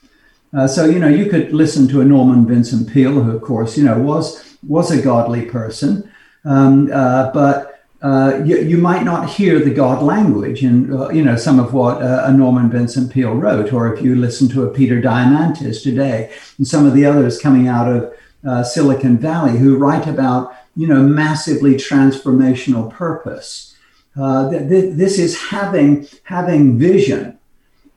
Uh, 0.52 0.66
so, 0.66 0.84
you 0.84 0.98
know, 0.98 1.08
you 1.08 1.30
could 1.30 1.52
listen 1.52 1.88
to 1.88 2.00
a 2.00 2.04
Norman 2.04 2.46
Vincent 2.46 2.90
Peale, 2.90 3.22
who, 3.22 3.34
of 3.34 3.42
course, 3.42 3.78
you 3.78 3.84
know, 3.84 3.98
was 3.98 4.44
was 4.66 4.90
a 4.90 5.00
godly 5.00 5.46
person, 5.46 6.10
um, 6.48 6.90
uh, 6.92 7.30
but 7.32 7.84
uh, 8.00 8.40
you, 8.44 8.58
you, 8.60 8.78
might 8.78 9.04
not 9.04 9.28
hear 9.28 9.58
the 9.58 9.74
God 9.74 10.02
language 10.02 10.62
and 10.62 10.94
uh, 10.94 11.10
you 11.10 11.22
know 11.22 11.36
some 11.36 11.60
of 11.60 11.74
what 11.74 12.00
uh, 12.00 12.22
a 12.24 12.32
Norman 12.32 12.70
Vincent 12.70 13.12
Peale 13.12 13.34
wrote, 13.34 13.72
or 13.72 13.92
if 13.92 14.02
you 14.02 14.14
listen 14.14 14.48
to 14.50 14.62
a 14.62 14.70
Peter 14.72 15.02
Diamandis 15.02 15.82
today 15.82 16.32
and 16.56 16.66
some 16.66 16.86
of 16.86 16.94
the 16.94 17.04
others 17.04 17.38
coming 17.40 17.68
out 17.68 17.90
of 17.90 18.14
uh, 18.46 18.62
Silicon 18.62 19.18
Valley 19.18 19.58
who 19.58 19.76
write 19.76 20.06
about 20.06 20.54
you 20.74 20.86
know 20.86 21.02
massively 21.02 21.74
transformational 21.74 22.90
purpose. 22.90 23.76
Uh, 24.18 24.48
th- 24.48 24.68
th- 24.68 24.94
this 24.94 25.18
is 25.18 25.38
having 25.38 26.08
having 26.22 26.78
vision. 26.78 27.38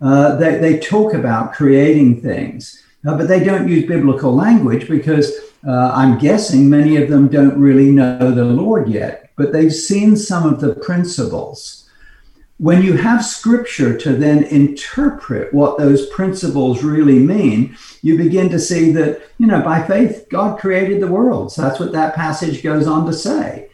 they, 0.01 0.57
they 0.57 0.79
talk 0.79 1.13
about 1.13 1.53
creating 1.53 2.21
things, 2.21 2.83
but 3.03 3.29
they 3.29 3.41
don't 3.41 3.69
use 3.69 3.87
biblical 3.87 4.35
language 4.35 4.89
because 4.89 5.31
uh, 5.67 5.91
I'm 5.93 6.17
guessing 6.17 6.69
many 6.69 6.97
of 6.97 7.09
them 7.09 7.27
don't 7.27 7.59
really 7.59 7.91
know 7.91 8.31
the 8.31 8.45
Lord 8.45 8.89
yet, 8.89 9.31
but 9.35 9.51
they've 9.51 9.73
seen 9.73 10.17
some 10.17 10.51
of 10.51 10.59
the 10.59 10.73
principles. 10.75 11.89
When 12.57 12.83
you 12.83 12.97
have 12.97 13.25
scripture 13.25 13.97
to 13.97 14.13
then 14.13 14.43
interpret 14.43 15.53
what 15.53 15.79
those 15.79 16.07
principles 16.07 16.83
really 16.83 17.17
mean, 17.17 17.75
you 18.03 18.17
begin 18.17 18.49
to 18.49 18.59
see 18.59 18.91
that, 18.91 19.21
you 19.39 19.47
know, 19.47 19.61
by 19.61 19.81
faith, 19.81 20.27
God 20.29 20.59
created 20.59 21.01
the 21.01 21.07
world. 21.07 21.51
So 21.51 21.63
that's 21.63 21.79
what 21.79 21.91
that 21.93 22.13
passage 22.13 22.61
goes 22.61 22.87
on 22.87 23.07
to 23.07 23.13
say. 23.13 23.69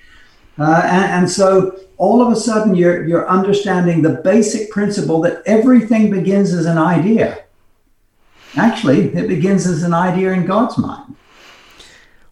Uh, 0.58 0.82
and, 0.86 1.06
and 1.06 1.30
so 1.30 1.80
all 1.98 2.22
of 2.22 2.32
a 2.32 2.36
sudden, 2.36 2.76
you're, 2.76 3.06
you're 3.06 3.30
understanding 3.30 4.02
the 4.02 4.22
basic 4.24 4.72
principle 4.72 5.20
that 5.22 5.44
everything 5.46 6.10
begins 6.10 6.54
as 6.54 6.66
an 6.66 6.78
idea. 6.78 7.44
Actually, 8.56 9.14
it 9.14 9.28
begins 9.28 9.68
as 9.68 9.84
an 9.84 9.94
idea 9.94 10.32
in 10.32 10.46
God's 10.46 10.78
mind. 10.78 11.17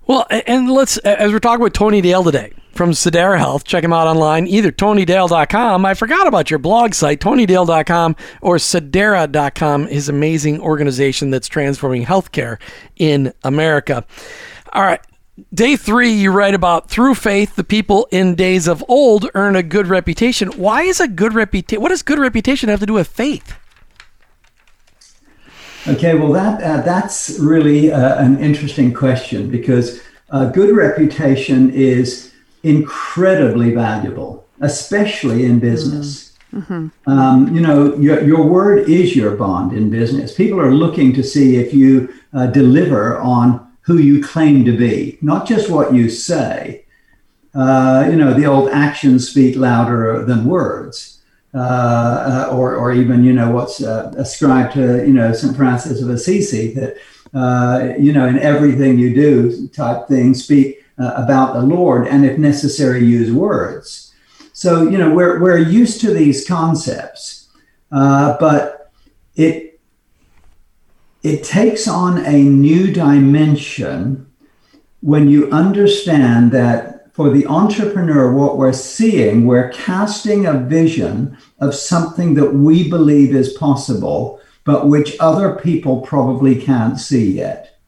Well, 0.08 0.28
and 0.30 0.70
let's, 0.70 0.98
as 0.98 1.32
we're 1.32 1.40
talking 1.40 1.64
with 1.64 1.74
Tony 1.74 2.00
Dale 2.00 2.24
today 2.24 2.54
from 2.74 2.92
Sedera 2.92 3.40
Health, 3.40 3.64
check 3.64 3.84
him 3.84 3.92
out 3.92 4.06
online, 4.06 4.46
either 4.46 4.72
tonydale.com. 4.72 5.84
I 5.84 5.96
forgot 5.96 6.28
about 6.28 6.52
your 6.52 6.60
blog 6.60 6.94
site, 6.94 7.20
tonydale.com, 7.20 8.16
or 8.42 8.58
sedera.com, 8.58 9.88
his 9.88 10.08
amazing 10.08 10.62
organization 10.62 11.32
that's 11.32 11.48
transforming 11.48 12.06
healthcare 12.06 12.60
in 12.98 13.34
America. 13.44 14.06
All 14.74 14.84
right. 14.84 15.02
Day 15.54 15.76
three, 15.76 16.12
you 16.12 16.32
write 16.32 16.54
about 16.54 16.90
through 16.90 17.16
faith, 17.16 17.56
the 17.56 17.64
people 17.64 18.08
in 18.12 18.36
days 18.36 18.68
of 18.68 18.86
old 18.88 19.30
earn 19.34 19.56
a 19.56 19.64
good 19.64 19.88
reputation. 19.88 20.50
Why 20.50 20.84
is 20.84 21.02
a 21.02 21.08
good 21.08 21.34
reputation? 21.34 21.82
What 21.82 21.90
does 21.90 22.04
good 22.04 22.20
reputation 22.20 22.70
have 22.70 22.80
to 22.80 22.86
do 22.86 22.94
with 22.94 23.08
faith? 23.08 23.58
Okay, 25.88 26.16
well, 26.16 26.32
that 26.32 26.64
uh, 26.64 26.82
that's 26.82 27.38
really 27.40 27.92
uh, 27.92 28.24
an 28.24 28.40
interesting 28.40 28.92
question 28.92 29.50
because 29.52 30.02
a 30.30 30.48
good 30.48 30.76
reputation 30.76 31.70
is 31.72 32.34
incredibly 32.64 33.72
valuable, 33.72 34.48
especially 34.62 35.46
in 35.46 35.60
business. 35.60 36.34
Mm-hmm. 36.52 36.88
Um, 37.08 37.54
you 37.54 37.62
know, 37.62 37.96
your, 37.98 38.24
your 38.24 38.48
word 38.48 38.90
is 38.90 39.16
your 39.16 39.36
bond 39.36 39.74
in 39.74 39.92
business. 39.92 40.34
People 40.34 40.60
are 40.60 40.74
looking 40.74 41.14
to 41.14 41.24
see 41.24 41.58
if 41.58 41.74
you 41.74 42.12
uh, 42.34 42.48
deliver 42.48 43.20
on 43.20 43.72
who 43.82 43.98
you 43.98 44.24
claim 44.24 44.66
to 44.66 44.76
be, 44.76 45.20
not 45.22 45.48
just 45.48 45.70
what 45.70 45.94
you 45.94 46.10
say. 46.10 46.86
Uh, 47.54 48.08
you 48.10 48.16
know, 48.16 48.34
the 48.34 48.46
old 48.46 48.70
actions 48.70 49.30
speak 49.30 49.56
louder 49.56 50.26
than 50.26 50.46
words. 50.46 51.15
Uh, 51.56 52.48
uh, 52.50 52.54
or, 52.54 52.76
or 52.76 52.92
even, 52.92 53.24
you 53.24 53.32
know, 53.32 53.50
what's 53.50 53.82
uh, 53.82 54.12
ascribed 54.18 54.74
to, 54.74 55.08
you 55.08 55.14
know, 55.14 55.32
St. 55.32 55.56
Francis 55.56 56.02
of 56.02 56.10
Assisi, 56.10 56.74
that, 56.74 56.98
uh, 57.34 57.94
you 57.98 58.12
know, 58.12 58.26
in 58.26 58.38
everything 58.40 58.98
you 58.98 59.16
do 59.16 59.70
type 59.70 60.06
thing, 60.10 60.34
speak 60.34 60.84
about 60.98 61.54
the 61.54 61.62
Lord, 61.62 62.08
and 62.08 62.26
if 62.26 62.38
necessary, 62.38 63.06
use 63.06 63.32
words. 63.32 64.14
So, 64.52 64.84
you 64.90 64.98
know, 64.98 65.14
we're, 65.14 65.40
we're 65.42 65.58
used 65.58 66.02
to 66.02 66.14
these 66.14 66.46
concepts, 66.46 67.48
but 67.90 68.92
it, 69.36 69.80
it 71.24 71.46
takes 71.46 71.88
on 71.88 72.18
a 72.26 72.44
new 72.44 72.92
dimension 72.92 74.30
when 75.00 75.30
you 75.30 75.50
understand 75.52 76.52
that 76.52 76.95
for 77.16 77.30
the 77.30 77.48
entrepreneur, 77.48 78.30
what 78.34 78.58
we're 78.58 78.74
seeing, 78.74 79.46
we're 79.46 79.70
casting 79.70 80.46
a 80.46 80.60
vision 80.60 81.38
of 81.62 81.74
something 81.74 82.34
that 82.34 82.54
we 82.54 82.90
believe 82.90 83.34
is 83.34 83.54
possible, 83.54 84.42
but 84.66 84.90
which 84.90 85.16
other 85.22 85.56
people 85.56 86.02
probably 86.02 86.62
can't 86.62 87.00
see 87.00 87.32
yet. 87.32 87.80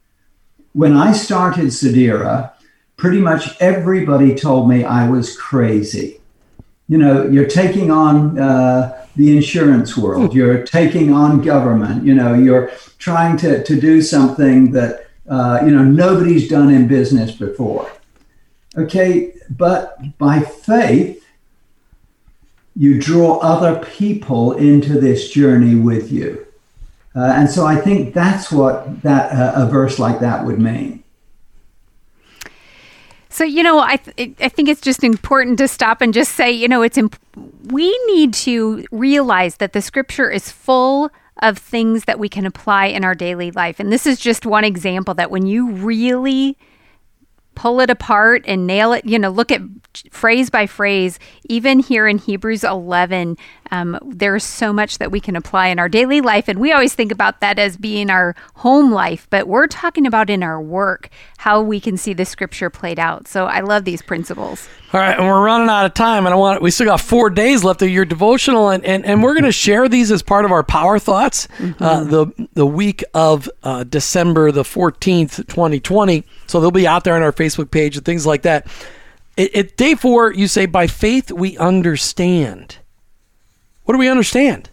When 0.71 0.95
I 0.95 1.11
started 1.11 1.65
Sedera, 1.65 2.53
pretty 2.95 3.19
much 3.19 3.59
everybody 3.59 4.33
told 4.33 4.69
me 4.69 4.85
I 4.85 5.09
was 5.09 5.35
crazy. 5.35 6.21
You 6.87 6.97
know, 6.97 7.27
you're 7.27 7.49
taking 7.49 7.91
on 7.91 8.39
uh, 8.39 9.05
the 9.17 9.35
insurance 9.35 9.97
world, 9.97 10.33
you're 10.33 10.65
taking 10.65 11.11
on 11.11 11.41
government, 11.41 12.05
you 12.05 12.15
know, 12.15 12.33
you're 12.33 12.71
trying 12.97 13.35
to, 13.39 13.61
to 13.61 13.81
do 13.81 14.01
something 14.01 14.71
that, 14.71 15.07
uh, 15.27 15.59
you 15.65 15.71
know, 15.71 15.83
nobody's 15.83 16.47
done 16.47 16.73
in 16.73 16.87
business 16.87 17.33
before 17.33 17.91
Okay, 18.77 19.33
but 19.49 20.17
by 20.19 20.39
faith, 20.39 21.25
you 22.75 23.01
draw 23.01 23.39
other 23.39 23.83
people 23.83 24.53
into 24.53 24.99
this 24.99 25.31
journey 25.31 25.73
with 25.73 26.11
you. 26.11 26.45
Uh, 27.15 27.33
and 27.35 27.49
so 27.49 27.65
I 27.65 27.75
think 27.75 28.13
that's 28.13 28.51
what 28.51 29.01
that 29.01 29.31
uh, 29.31 29.65
a 29.65 29.65
verse 29.67 29.97
like 29.97 30.19
that 30.19 30.45
would 30.45 30.59
mean. 30.59 31.03
So 33.29 33.43
you 33.43 33.63
know, 33.63 33.79
I 33.79 33.97
th- 33.97 34.35
I 34.39 34.49
think 34.49 34.69
it's 34.69 34.81
just 34.81 35.03
important 35.03 35.57
to 35.57 35.67
stop 35.67 36.01
and 36.01 36.13
just 36.13 36.33
say, 36.33 36.51
you 36.51 36.67
know, 36.67 36.83
it's 36.83 36.97
imp- 36.97 37.19
we 37.63 37.89
need 38.05 38.35
to 38.35 38.85
realize 38.91 39.57
that 39.57 39.73
the 39.73 39.81
scripture 39.81 40.29
is 40.29 40.51
full 40.51 41.09
of 41.41 41.57
things 41.57 42.05
that 42.05 42.19
we 42.19 42.29
can 42.29 42.45
apply 42.45 42.87
in 42.87 43.03
our 43.03 43.15
daily 43.15 43.49
life, 43.49 43.79
and 43.79 43.91
this 43.91 44.05
is 44.05 44.19
just 44.19 44.45
one 44.45 44.63
example 44.63 45.15
that 45.15 45.31
when 45.31 45.47
you 45.47 45.71
really 45.71 46.55
pull 47.57 47.79
it 47.79 47.89
apart 47.89 48.45
and 48.47 48.67
nail 48.67 48.93
it, 48.93 49.03
you 49.03 49.17
know, 49.17 49.31
look 49.31 49.51
at 49.51 49.61
phrase 50.11 50.49
by 50.51 50.67
phrase. 50.67 51.17
Even 51.45 51.79
here 51.79 52.07
in 52.07 52.19
Hebrews 52.19 52.63
11, 52.63 53.35
um, 53.71 53.99
there's 54.05 54.43
so 54.43 54.71
much 54.73 54.97
that 54.97 55.11
we 55.11 55.19
can 55.19 55.35
apply 55.35 55.67
in 55.67 55.79
our 55.79 55.89
daily 55.89 56.21
life. 56.21 56.47
And 56.47 56.59
we 56.59 56.71
always 56.71 56.93
think 56.93 57.11
about 57.11 57.41
that 57.41 57.59
as 57.59 57.77
being 57.77 58.09
our 58.09 58.35
home 58.55 58.91
life, 58.91 59.27
but 59.29 59.47
we're 59.47 59.67
talking 59.67 60.05
about 60.05 60.29
in 60.29 60.43
our 60.43 60.61
work 60.61 61.09
how 61.37 61.61
we 61.61 61.79
can 61.79 61.97
see 61.97 62.13
the 62.13 62.25
scripture 62.25 62.69
played 62.69 62.99
out. 62.99 63.27
So 63.27 63.45
I 63.45 63.61
love 63.61 63.85
these 63.85 64.01
principles. 64.01 64.67
All 64.93 64.99
right, 64.99 65.17
and 65.17 65.25
we're 65.25 65.43
running 65.43 65.69
out 65.69 65.85
of 65.85 65.93
time, 65.93 66.25
and 66.25 66.33
I 66.33 66.37
want 66.37 66.61
we 66.61 66.71
still 66.71 66.87
got 66.87 67.01
four 67.01 67.29
days 67.29 67.63
left 67.63 67.81
of 67.81 67.89
your 67.89 68.05
devotional, 68.05 68.69
and 68.69 68.85
and, 68.85 69.05
and 69.05 69.21
we're 69.21 69.33
going 69.33 69.43
to 69.43 69.51
share 69.51 69.89
these 69.89 70.11
as 70.11 70.23
part 70.23 70.45
of 70.45 70.51
our 70.51 70.63
power 70.63 70.97
thoughts. 70.97 71.47
Mm-hmm. 71.57 71.83
Uh, 71.83 72.03
the 72.05 72.47
the 72.53 72.65
week 72.65 73.03
of 73.13 73.49
uh, 73.63 73.83
December 73.83 74.51
the 74.51 74.63
fourteenth, 74.63 75.45
twenty 75.47 75.81
twenty. 75.81 76.23
So 76.47 76.61
they'll 76.61 76.71
be 76.71 76.87
out 76.87 77.03
there 77.03 77.15
on 77.15 77.21
our 77.21 77.33
Facebook 77.33 77.69
page 77.69 77.97
and 77.97 78.05
things 78.05 78.25
like 78.25 78.43
that. 78.43 78.67
It, 79.35 79.77
day 79.77 79.93
four, 79.93 80.33
you 80.33 80.47
say 80.47 80.65
by 80.65 80.87
faith 80.87 81.31
we 81.31 81.57
understand. 81.57 82.77
What 83.87 83.93
do 83.93 83.99
we 83.99 84.09
understand? 84.09 84.69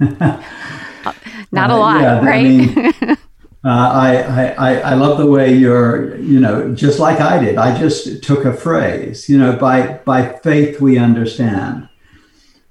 Not 0.00 1.70
a 1.70 1.76
lot, 1.76 2.00
yeah, 2.00 2.18
right? 2.18 2.44
I 2.44 2.48
mean, 2.48 3.16
Uh, 3.64 3.70
I, 3.94 4.50
I, 4.58 4.74
I 4.90 4.94
love 4.94 5.16
the 5.16 5.26
way 5.26 5.54
you're, 5.54 6.18
you 6.18 6.38
know, 6.38 6.74
just 6.74 6.98
like 6.98 7.22
I 7.22 7.42
did. 7.42 7.56
I 7.56 7.78
just 7.78 8.22
took 8.22 8.44
a 8.44 8.52
phrase, 8.52 9.26
you 9.26 9.38
know, 9.38 9.56
by, 9.56 10.00
by 10.04 10.36
faith 10.40 10.82
we 10.82 10.98
understand. 10.98 11.88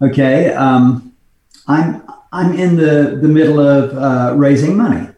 Okay. 0.04 0.54
Um, 0.54 1.16
I'm, 1.68 2.04
I'm 2.32 2.54
in 2.54 2.76
the, 2.76 3.18
the 3.20 3.28
middle 3.28 3.60
of 3.60 3.98
uh, 3.98 4.36
raising 4.38 4.78
money. 4.78 5.10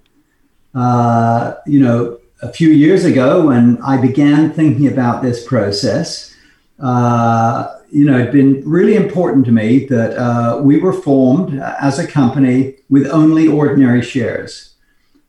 Uh, 0.74 1.56
you 1.68 1.82
know, 1.82 2.20
a 2.42 2.54
few 2.54 2.70
years 2.70 3.04
ago 3.04 3.48
when 3.48 3.78
I 3.82 3.98
began 3.98 4.54
thinking 4.54 4.88
about 4.88 5.24
this 5.24 5.46
process, 5.46 6.34
uh, 6.80 7.80
you 7.96 8.04
know, 8.04 8.30
been 8.30 8.62
really 8.70 8.98
important 8.98 9.46
to 9.46 9.54
me 9.54 9.86
that 9.86 10.18
uh, 10.18 10.60
we 10.62 10.78
were 10.78 10.92
formed 10.92 11.58
as 11.80 11.98
a 11.98 12.06
company 12.06 12.76
with 12.90 13.08
only 13.08 13.48
ordinary 13.48 14.02
shares. 14.02 14.74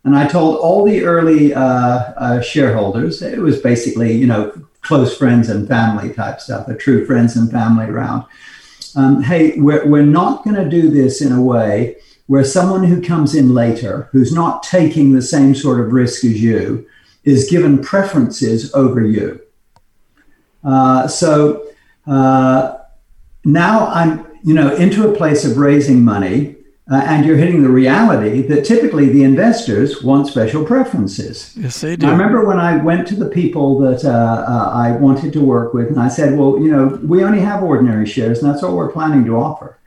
And 0.02 0.16
I 0.16 0.26
told 0.26 0.56
all 0.56 0.84
the 0.84 1.04
early 1.04 1.54
uh, 1.54 1.62
uh, 1.62 2.40
shareholders, 2.40 3.22
it 3.22 3.38
was 3.38 3.60
basically, 3.60 4.16
you 4.16 4.26
know, 4.26 4.52
close 4.80 5.16
friends 5.16 5.48
and 5.48 5.68
family 5.68 6.12
type 6.12 6.40
stuff, 6.40 6.66
a 6.66 6.74
true 6.74 7.06
friends 7.06 7.36
and 7.36 7.48
family 7.48 7.86
round. 7.86 8.24
Um, 8.96 9.22
hey, 9.22 9.60
we're, 9.60 9.86
we're 9.86 10.02
not 10.02 10.42
going 10.42 10.56
to 10.56 10.68
do 10.68 10.90
this 10.90 11.22
in 11.22 11.30
a 11.30 11.40
way 11.40 11.98
where 12.26 12.42
someone 12.42 12.82
who 12.82 13.00
comes 13.00 13.36
in 13.36 13.54
later, 13.54 14.08
who's 14.10 14.32
not 14.32 14.64
taking 14.64 15.12
the 15.12 15.22
same 15.22 15.54
sort 15.54 15.78
of 15.78 15.92
risk 15.92 16.24
as 16.24 16.42
you, 16.42 16.84
is 17.22 17.48
given 17.48 17.80
preferences 17.80 18.74
over 18.74 19.04
you. 19.04 19.40
Uh, 20.64 21.06
so 21.06 21.62
uh, 22.06 22.78
now 23.44 23.86
I'm, 23.88 24.26
you 24.42 24.54
know, 24.54 24.74
into 24.74 25.08
a 25.08 25.14
place 25.14 25.44
of 25.44 25.56
raising 25.56 26.04
money 26.04 26.56
uh, 26.88 27.02
and 27.04 27.26
you're 27.26 27.36
hitting 27.36 27.62
the 27.62 27.68
reality 27.68 28.42
that 28.42 28.64
typically 28.64 29.08
the 29.08 29.24
investors 29.24 30.04
want 30.04 30.28
special 30.28 30.64
preferences. 30.64 31.52
Yes, 31.56 31.80
they 31.80 31.96
do. 31.96 32.06
I 32.06 32.10
remember 32.10 32.44
when 32.44 32.60
I 32.60 32.76
went 32.76 33.08
to 33.08 33.16
the 33.16 33.28
people 33.28 33.80
that 33.80 34.04
uh, 34.04 34.08
uh, 34.08 34.70
I 34.72 34.92
wanted 34.92 35.32
to 35.32 35.40
work 35.40 35.74
with, 35.74 35.88
and 35.88 35.98
I 35.98 36.06
said, 36.06 36.38
"Well, 36.38 36.60
you 36.60 36.70
know, 36.70 37.00
we 37.02 37.24
only 37.24 37.40
have 37.40 37.64
ordinary 37.64 38.06
shares, 38.06 38.40
and 38.40 38.48
that's 38.48 38.62
what 38.62 38.72
we're 38.72 38.92
planning 38.92 39.24
to 39.24 39.36
offer." 39.36 39.78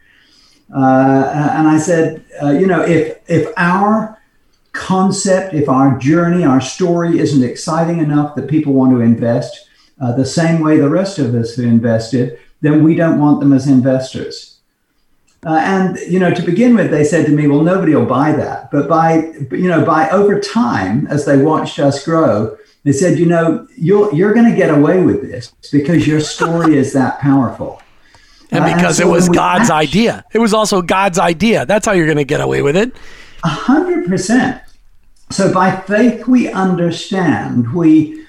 Uh, 0.75 1.31
and 1.53 1.69
I 1.69 1.77
said, 1.77 2.25
uh, 2.43 2.49
"You 2.49 2.67
know, 2.67 2.81
if 2.81 3.17
if 3.29 3.47
our 3.55 4.19
concept, 4.73 5.53
if 5.53 5.69
our 5.69 5.97
journey, 5.99 6.43
our 6.43 6.59
story 6.59 7.17
isn't 7.17 7.43
exciting 7.43 7.99
enough 7.99 8.35
that 8.35 8.49
people 8.49 8.73
want 8.73 8.91
to 8.91 8.99
invest 8.99 9.68
uh, 9.99 10.13
the 10.13 10.25
same 10.25 10.61
way 10.61 10.77
the 10.77 10.89
rest 10.89 11.19
of 11.19 11.35
us 11.35 11.55
have 11.55 11.65
invested, 11.65 12.39
then 12.61 12.83
we 12.83 12.95
don't 12.95 13.19
want 13.19 13.39
them 13.39 13.53
as 13.53 13.67
investors." 13.67 14.59
Uh, 15.45 15.59
and 15.63 15.97
you 15.99 16.19
know, 16.19 16.33
to 16.33 16.41
begin 16.41 16.75
with, 16.75 16.91
they 16.91 17.03
said 17.03 17.25
to 17.25 17.31
me, 17.31 17.47
"Well, 17.47 17.61
nobody 17.61 17.95
will 17.95 18.05
buy 18.05 18.33
that." 18.33 18.71
But 18.71 18.89
by 18.89 19.31
you 19.51 19.69
know, 19.69 19.85
by 19.85 20.09
over 20.09 20.39
time, 20.39 21.07
as 21.07 21.25
they 21.25 21.37
watched 21.37 21.79
us 21.79 22.03
grow, 22.03 22.57
they 22.83 22.91
said, 22.91 23.17
"You 23.17 23.25
know, 23.25 23.67
you're 23.77 24.13
you're 24.13 24.33
going 24.33 24.49
to 24.49 24.55
get 24.55 24.69
away 24.69 25.01
with 25.01 25.21
this 25.21 25.53
because 25.71 26.05
your 26.05 26.19
story 26.19 26.77
is 26.77 26.91
that 26.93 27.19
powerful." 27.19 27.81
And 28.51 28.65
because 28.65 28.83
uh, 28.83 28.87
and 28.87 28.95
so 28.95 29.07
it 29.07 29.11
was 29.11 29.29
God's 29.29 29.69
actually, 29.69 30.09
idea, 30.09 30.25
it 30.33 30.39
was 30.39 30.53
also 30.53 30.81
God's 30.81 31.19
idea. 31.19 31.65
That's 31.65 31.85
how 31.85 31.93
you're 31.93 32.07
going 32.07 32.17
to 32.17 32.23
get 32.25 32.41
away 32.41 32.61
with 32.61 32.75
it. 32.75 32.93
A 33.43 33.47
hundred 33.47 34.07
percent. 34.07 34.61
So 35.29 35.53
by 35.53 35.79
faith, 35.81 36.27
we 36.27 36.51
understand. 36.51 37.73
We 37.73 38.25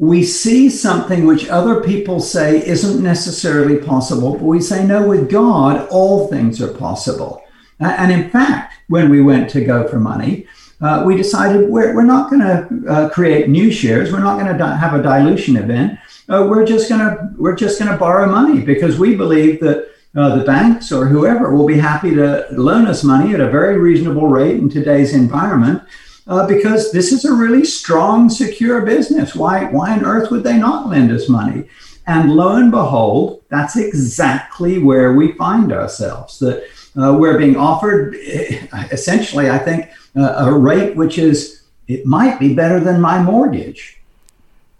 we 0.00 0.24
see 0.24 0.70
something 0.70 1.26
which 1.26 1.46
other 1.50 1.82
people 1.82 2.20
say 2.20 2.66
isn't 2.66 3.02
necessarily 3.02 3.76
possible, 3.76 4.32
but 4.32 4.44
we 4.44 4.58
say, 4.58 4.82
no, 4.82 5.06
with 5.06 5.30
God, 5.30 5.86
all 5.90 6.26
things 6.28 6.62
are 6.62 6.72
possible. 6.72 7.44
And 7.80 8.10
in 8.10 8.30
fact, 8.30 8.76
when 8.88 9.10
we 9.10 9.20
went 9.20 9.50
to 9.50 9.62
go 9.62 9.86
for 9.86 10.00
money, 10.00 10.46
uh, 10.80 11.02
we 11.06 11.18
decided 11.18 11.68
we're, 11.68 11.94
we're 11.94 12.02
not 12.02 12.30
going 12.30 12.40
to 12.40 12.90
uh, 12.90 13.08
create 13.10 13.50
new 13.50 13.70
shares. 13.70 14.10
We're 14.10 14.20
not 14.20 14.40
going 14.40 14.56
to 14.56 14.66
have 14.74 14.94
a 14.94 15.02
dilution 15.02 15.58
event. 15.58 15.98
Uh, 16.30 16.46
we're 16.48 16.64
just 16.64 16.88
going 16.88 17.00
to 17.02 17.30
we're 17.36 17.54
just 17.54 17.78
going 17.78 17.92
to 17.92 17.98
borrow 17.98 18.26
money 18.26 18.62
because 18.62 18.98
we 18.98 19.14
believe 19.16 19.60
that 19.60 19.90
uh, 20.16 20.36
the 20.36 20.44
banks 20.44 20.92
or 20.92 21.06
whoever 21.08 21.54
will 21.54 21.66
be 21.66 21.76
happy 21.76 22.14
to 22.14 22.46
loan 22.52 22.86
us 22.86 23.04
money 23.04 23.34
at 23.34 23.40
a 23.40 23.50
very 23.50 23.76
reasonable 23.76 24.28
rate 24.28 24.56
in 24.56 24.70
today's 24.70 25.12
environment 25.12 25.82
uh, 26.30 26.46
because 26.46 26.92
this 26.92 27.10
is 27.10 27.24
a 27.24 27.34
really 27.34 27.64
strong, 27.64 28.30
secure 28.30 28.82
business. 28.82 29.34
Why, 29.34 29.64
why 29.64 29.92
on 29.92 30.04
earth 30.04 30.30
would 30.30 30.44
they 30.44 30.56
not 30.56 30.88
lend 30.88 31.10
us 31.10 31.28
money? 31.28 31.64
And 32.06 32.30
lo 32.30 32.54
and 32.54 32.70
behold, 32.70 33.42
that's 33.48 33.76
exactly 33.76 34.78
where 34.78 35.12
we 35.14 35.32
find 35.32 35.72
ourselves. 35.72 36.38
That 36.38 36.68
uh, 36.96 37.16
we're 37.18 37.36
being 37.36 37.56
offered, 37.56 38.14
eh, 38.22 38.64
essentially, 38.92 39.50
I 39.50 39.58
think, 39.58 39.90
uh, 40.16 40.46
a 40.46 40.52
rate 40.52 40.94
which 40.94 41.18
is, 41.18 41.64
it 41.88 42.06
might 42.06 42.38
be 42.38 42.54
better 42.54 42.78
than 42.78 43.00
my 43.00 43.20
mortgage. 43.20 43.98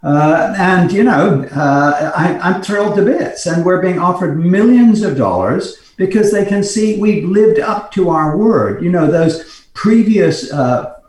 Uh, 0.01 0.55
and, 0.57 0.89
you 0.89 1.03
know, 1.03 1.43
uh, 1.53 2.11
I, 2.15 2.49
am 2.49 2.61
thrilled 2.61 2.95
to 2.95 3.03
bits. 3.03 3.45
And 3.45 3.65
we're 3.65 3.81
being 3.81 3.99
offered 3.99 4.39
millions 4.39 5.01
of 5.03 5.17
dollars 5.17 5.93
because 5.97 6.31
they 6.31 6.45
can 6.45 6.63
see 6.63 6.97
we've 6.97 7.27
lived 7.27 7.59
up 7.59 7.91
to 7.91 8.09
our 8.09 8.37
word. 8.37 8.81
You 8.81 8.89
know, 8.89 9.11
those 9.11 9.67
previous 9.73 10.51
uh, 10.51 11.00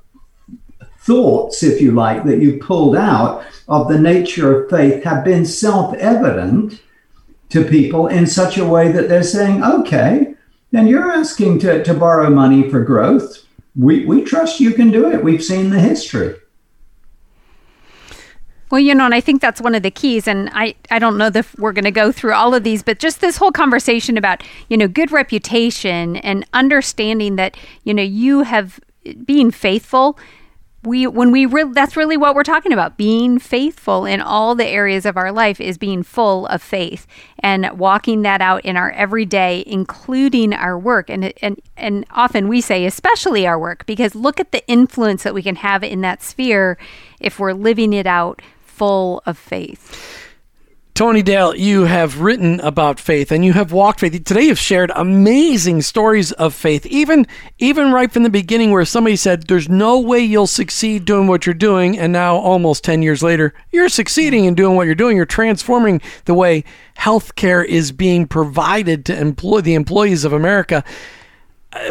thoughts, 1.02 1.62
if 1.62 1.80
you 1.80 1.92
like, 1.92 2.24
that 2.24 2.40
you 2.40 2.58
pulled 2.58 2.96
out 2.96 3.44
of 3.68 3.88
the 3.88 3.98
nature 3.98 4.62
of 4.62 4.70
faith 4.70 5.02
have 5.04 5.24
been 5.24 5.44
self 5.44 5.94
evident 5.94 6.80
to 7.50 7.64
people 7.64 8.06
in 8.06 8.26
such 8.26 8.56
a 8.56 8.66
way 8.66 8.90
that 8.90 9.08
they're 9.08 9.22
saying, 9.22 9.62
okay, 9.62 10.34
then 10.70 10.86
you're 10.86 11.12
asking 11.12 11.58
to, 11.60 11.84
to 11.84 11.92
borrow 11.92 12.30
money 12.30 12.70
for 12.70 12.82
growth. 12.82 13.46
We, 13.76 14.06
we 14.06 14.22
trust 14.22 14.60
you 14.60 14.72
can 14.72 14.90
do 14.90 15.10
it. 15.10 15.22
We've 15.22 15.44
seen 15.44 15.70
the 15.70 15.80
history. 15.80 16.36
Well, 18.70 18.80
you 18.80 18.94
know, 18.94 19.04
and 19.04 19.14
I 19.14 19.20
think 19.20 19.42
that's 19.42 19.60
one 19.60 19.74
of 19.74 19.82
the 19.82 19.90
keys. 19.90 20.26
And 20.26 20.48
I, 20.54 20.74
I 20.90 20.98
don't 20.98 21.18
know 21.18 21.30
if 21.34 21.54
we're 21.58 21.72
going 21.72 21.84
to 21.84 21.90
go 21.90 22.10
through 22.10 22.32
all 22.32 22.54
of 22.54 22.64
these, 22.64 22.82
but 22.82 22.98
just 22.98 23.20
this 23.20 23.36
whole 23.36 23.52
conversation 23.52 24.16
about, 24.16 24.42
you 24.70 24.78
know, 24.78 24.88
good 24.88 25.12
reputation 25.12 26.16
and 26.16 26.46
understanding 26.54 27.36
that, 27.36 27.54
you 27.84 27.92
know, 27.92 28.02
you 28.02 28.44
have 28.44 28.80
being 29.26 29.50
faithful 29.50 30.18
we 30.82 31.06
when 31.06 31.30
we 31.30 31.46
re- 31.46 31.70
that's 31.72 31.96
really 31.96 32.16
what 32.16 32.34
we're 32.34 32.42
talking 32.42 32.72
about. 32.72 32.96
Being 32.96 33.38
faithful 33.38 34.04
in 34.04 34.20
all 34.20 34.54
the 34.54 34.66
areas 34.66 35.06
of 35.06 35.16
our 35.16 35.30
life 35.30 35.60
is 35.60 35.78
being 35.78 36.02
full 36.02 36.46
of 36.46 36.62
faith 36.62 37.06
and 37.38 37.78
walking 37.78 38.22
that 38.22 38.40
out 38.40 38.64
in 38.64 38.76
our 38.76 38.90
everyday 38.92 39.62
including 39.66 40.52
our 40.52 40.78
work. 40.78 41.08
And 41.08 41.32
and 41.42 41.60
and 41.76 42.04
often 42.10 42.48
we 42.48 42.60
say 42.60 42.84
especially 42.84 43.46
our 43.46 43.58
work 43.58 43.86
because 43.86 44.14
look 44.14 44.40
at 44.40 44.52
the 44.52 44.66
influence 44.66 45.22
that 45.22 45.34
we 45.34 45.42
can 45.42 45.56
have 45.56 45.84
in 45.84 46.00
that 46.00 46.22
sphere 46.22 46.78
if 47.20 47.38
we're 47.38 47.52
living 47.52 47.92
it 47.92 48.06
out 48.06 48.42
full 48.64 49.22
of 49.26 49.38
faith 49.38 50.21
Tony 50.94 51.22
Dale, 51.22 51.56
you 51.56 51.84
have 51.84 52.20
written 52.20 52.60
about 52.60 53.00
faith 53.00 53.32
and 53.32 53.42
you 53.42 53.54
have 53.54 53.72
walked 53.72 54.00
faith. 54.00 54.12
Today 54.24 54.42
you've 54.42 54.58
shared 54.58 54.92
amazing 54.94 55.80
stories 55.80 56.32
of 56.32 56.52
faith, 56.52 56.84
even 56.84 57.26
even 57.58 57.92
right 57.92 58.12
from 58.12 58.24
the 58.24 58.30
beginning 58.30 58.72
where 58.72 58.84
somebody 58.84 59.16
said 59.16 59.44
there's 59.44 59.70
no 59.70 59.98
way 59.98 60.18
you'll 60.18 60.46
succeed 60.46 61.06
doing 61.06 61.28
what 61.28 61.46
you're 61.46 61.54
doing 61.54 61.98
and 61.98 62.12
now 62.12 62.36
almost 62.36 62.84
10 62.84 63.00
years 63.00 63.22
later, 63.22 63.54
you're 63.70 63.88
succeeding 63.88 64.44
in 64.44 64.54
doing 64.54 64.76
what 64.76 64.84
you're 64.84 64.94
doing. 64.94 65.16
You're 65.16 65.24
transforming 65.24 66.02
the 66.26 66.34
way 66.34 66.62
healthcare 66.98 67.64
is 67.64 67.90
being 67.90 68.26
provided 68.26 69.06
to 69.06 69.18
employ 69.18 69.62
the 69.62 69.74
employees 69.74 70.26
of 70.26 70.34
America 70.34 70.84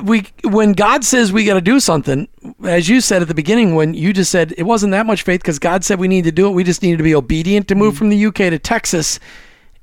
we 0.04 0.28
when 0.44 0.74
God 0.74 1.04
says 1.04 1.32
we 1.32 1.46
got 1.46 1.56
to 1.56 1.62
do 1.62 1.80
something, 1.80 2.28
as 2.64 2.88
you 2.88 3.02
said 3.02 3.22
at 3.22 3.28
the 3.28 3.34
beginning, 3.34 3.76
when 3.76 3.94
you 3.94 4.14
just 4.14 4.32
said 4.32 4.54
it 4.58 4.64
wasn't 4.64 4.92
that 4.92 5.06
much 5.06 5.24
faith 5.24 5.42
because 5.42 5.60
God 5.60 5.84
said 5.84 6.00
we 6.00 6.08
need 6.08 6.24
to 6.26 6.32
do 6.32 6.48
it, 6.48 6.52
we 6.52 6.64
just 6.64 6.84
needed 6.84 6.98
to 6.98 7.04
be 7.04 7.16
obedient 7.16 7.68
to 7.70 7.76
move 7.76 7.94
mm-hmm. 7.94 7.98
from 7.98 8.10
the 8.10 8.26
UK 8.26 8.36
to 8.36 8.60
Texas. 8.60 9.20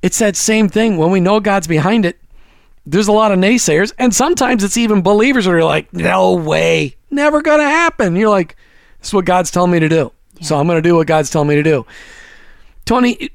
It's 0.02 0.18
that 0.18 0.37
same 0.37 0.68
thing. 0.68 0.96
When 0.96 1.11
we 1.11 1.20
know 1.20 1.40
God's 1.40 1.66
behind 1.66 2.04
it, 2.04 2.18
there's 2.87 3.08
a 3.08 3.12
lot 3.12 3.32
of 3.32 3.38
naysayers, 3.38 3.92
and 3.98 4.14
sometimes 4.14 4.62
it's 4.62 4.76
even 4.76 5.02
believers 5.02 5.44
that 5.46 5.52
are 5.52 5.64
like, 5.64 5.92
"No 5.92 6.34
way, 6.34 6.96
never 7.11 7.42
gonna 7.42 7.68
happen." 7.68 8.14
You're 8.14 8.30
like, 8.30 8.56
"This 9.00 9.08
is 9.08 9.14
what 9.14 9.24
God's 9.24 9.50
telling 9.50 9.72
me 9.72 9.80
to 9.80 9.88
do, 9.88 10.12
yeah. 10.37 10.46
so 10.46 10.58
I'm 10.58 10.68
gonna 10.68 10.80
do 10.80 10.94
what 10.94 11.08
God's 11.08 11.30
telling 11.30 11.48
me 11.48 11.56
to 11.56 11.62
do." 11.62 11.84
Tony, 12.84 13.30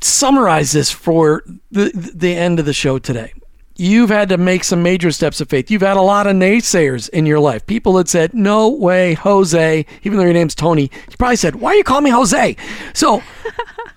summarize 0.00 0.70
this 0.70 0.90
for 0.90 1.42
the 1.72 1.90
the 2.14 2.36
end 2.36 2.60
of 2.60 2.64
the 2.64 2.72
show 2.72 2.98
today 2.98 3.32
you've 3.76 4.10
had 4.10 4.28
to 4.28 4.38
make 4.38 4.64
some 4.64 4.82
major 4.82 5.10
steps 5.10 5.40
of 5.40 5.48
faith. 5.48 5.70
You've 5.70 5.82
had 5.82 5.96
a 5.96 6.02
lot 6.02 6.26
of 6.26 6.36
naysayers 6.36 7.08
in 7.10 7.26
your 7.26 7.40
life. 7.40 7.66
People 7.66 7.94
that 7.94 8.08
said, 8.08 8.34
no 8.34 8.68
way, 8.68 9.14
Jose, 9.14 9.86
even 10.02 10.18
though 10.18 10.24
your 10.24 10.32
name's 10.32 10.54
Tony, 10.54 10.82
you 11.10 11.16
probably 11.18 11.36
said, 11.36 11.56
why 11.56 11.70
are 11.70 11.74
you 11.74 11.84
calling 11.84 12.04
me 12.04 12.10
Jose? 12.10 12.56
So 12.92 13.22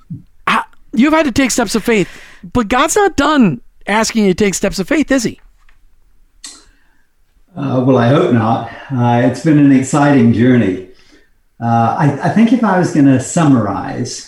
you've 0.93 1.13
had 1.13 1.25
to 1.25 1.31
take 1.31 1.51
steps 1.51 1.75
of 1.75 1.83
faith, 1.83 2.09
but 2.53 2.67
God's 2.67 2.95
not 2.95 3.15
done 3.15 3.61
asking 3.85 4.25
you 4.25 4.33
to 4.33 4.43
take 4.43 4.53
steps 4.53 4.79
of 4.79 4.87
faith, 4.87 5.11
is 5.11 5.23
he? 5.23 5.39
Uh, 7.55 7.83
well, 7.85 7.97
I 7.97 8.09
hope 8.09 8.33
not. 8.33 8.71
Uh, 8.91 9.27
it's 9.27 9.43
been 9.43 9.57
an 9.57 9.71
exciting 9.71 10.33
journey. 10.33 10.89
Uh, 11.59 11.95
I, 11.97 12.19
I 12.25 12.29
think 12.29 12.53
if 12.53 12.63
I 12.63 12.77
was 12.77 12.93
going 12.93 13.07
to 13.07 13.19
summarize, 13.19 14.26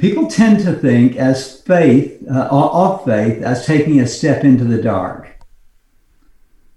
people 0.00 0.26
tend 0.28 0.60
to 0.60 0.72
think 0.72 1.16
as 1.16 1.60
faith 1.60 2.24
uh, 2.28 2.48
of 2.50 3.04
faith 3.04 3.42
as 3.42 3.66
taking 3.66 4.00
a 4.00 4.06
step 4.06 4.44
into 4.44 4.64
the 4.64 4.80
dark. 4.80 5.38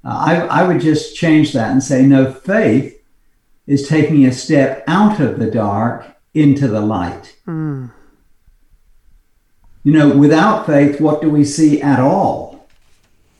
Uh, 0.03 0.09
I, 0.09 0.35
I 0.61 0.67
would 0.67 0.81
just 0.81 1.15
change 1.15 1.53
that 1.53 1.71
and 1.71 1.81
say 1.81 2.05
no, 2.05 2.31
faith 2.31 3.01
is 3.65 3.87
taking 3.87 4.25
a 4.25 4.33
step 4.33 4.83
out 4.87 5.21
of 5.21 5.39
the 5.39 5.49
dark 5.49 6.05
into 6.33 6.67
the 6.67 6.81
light. 6.81 7.37
Mm. 7.47 7.91
You 9.83 9.93
know, 9.93 10.17
without 10.17 10.65
faith, 10.65 10.99
what 10.99 11.21
do 11.21 11.29
we 11.29 11.45
see 11.45 11.81
at 11.81 11.99
all? 11.99 12.67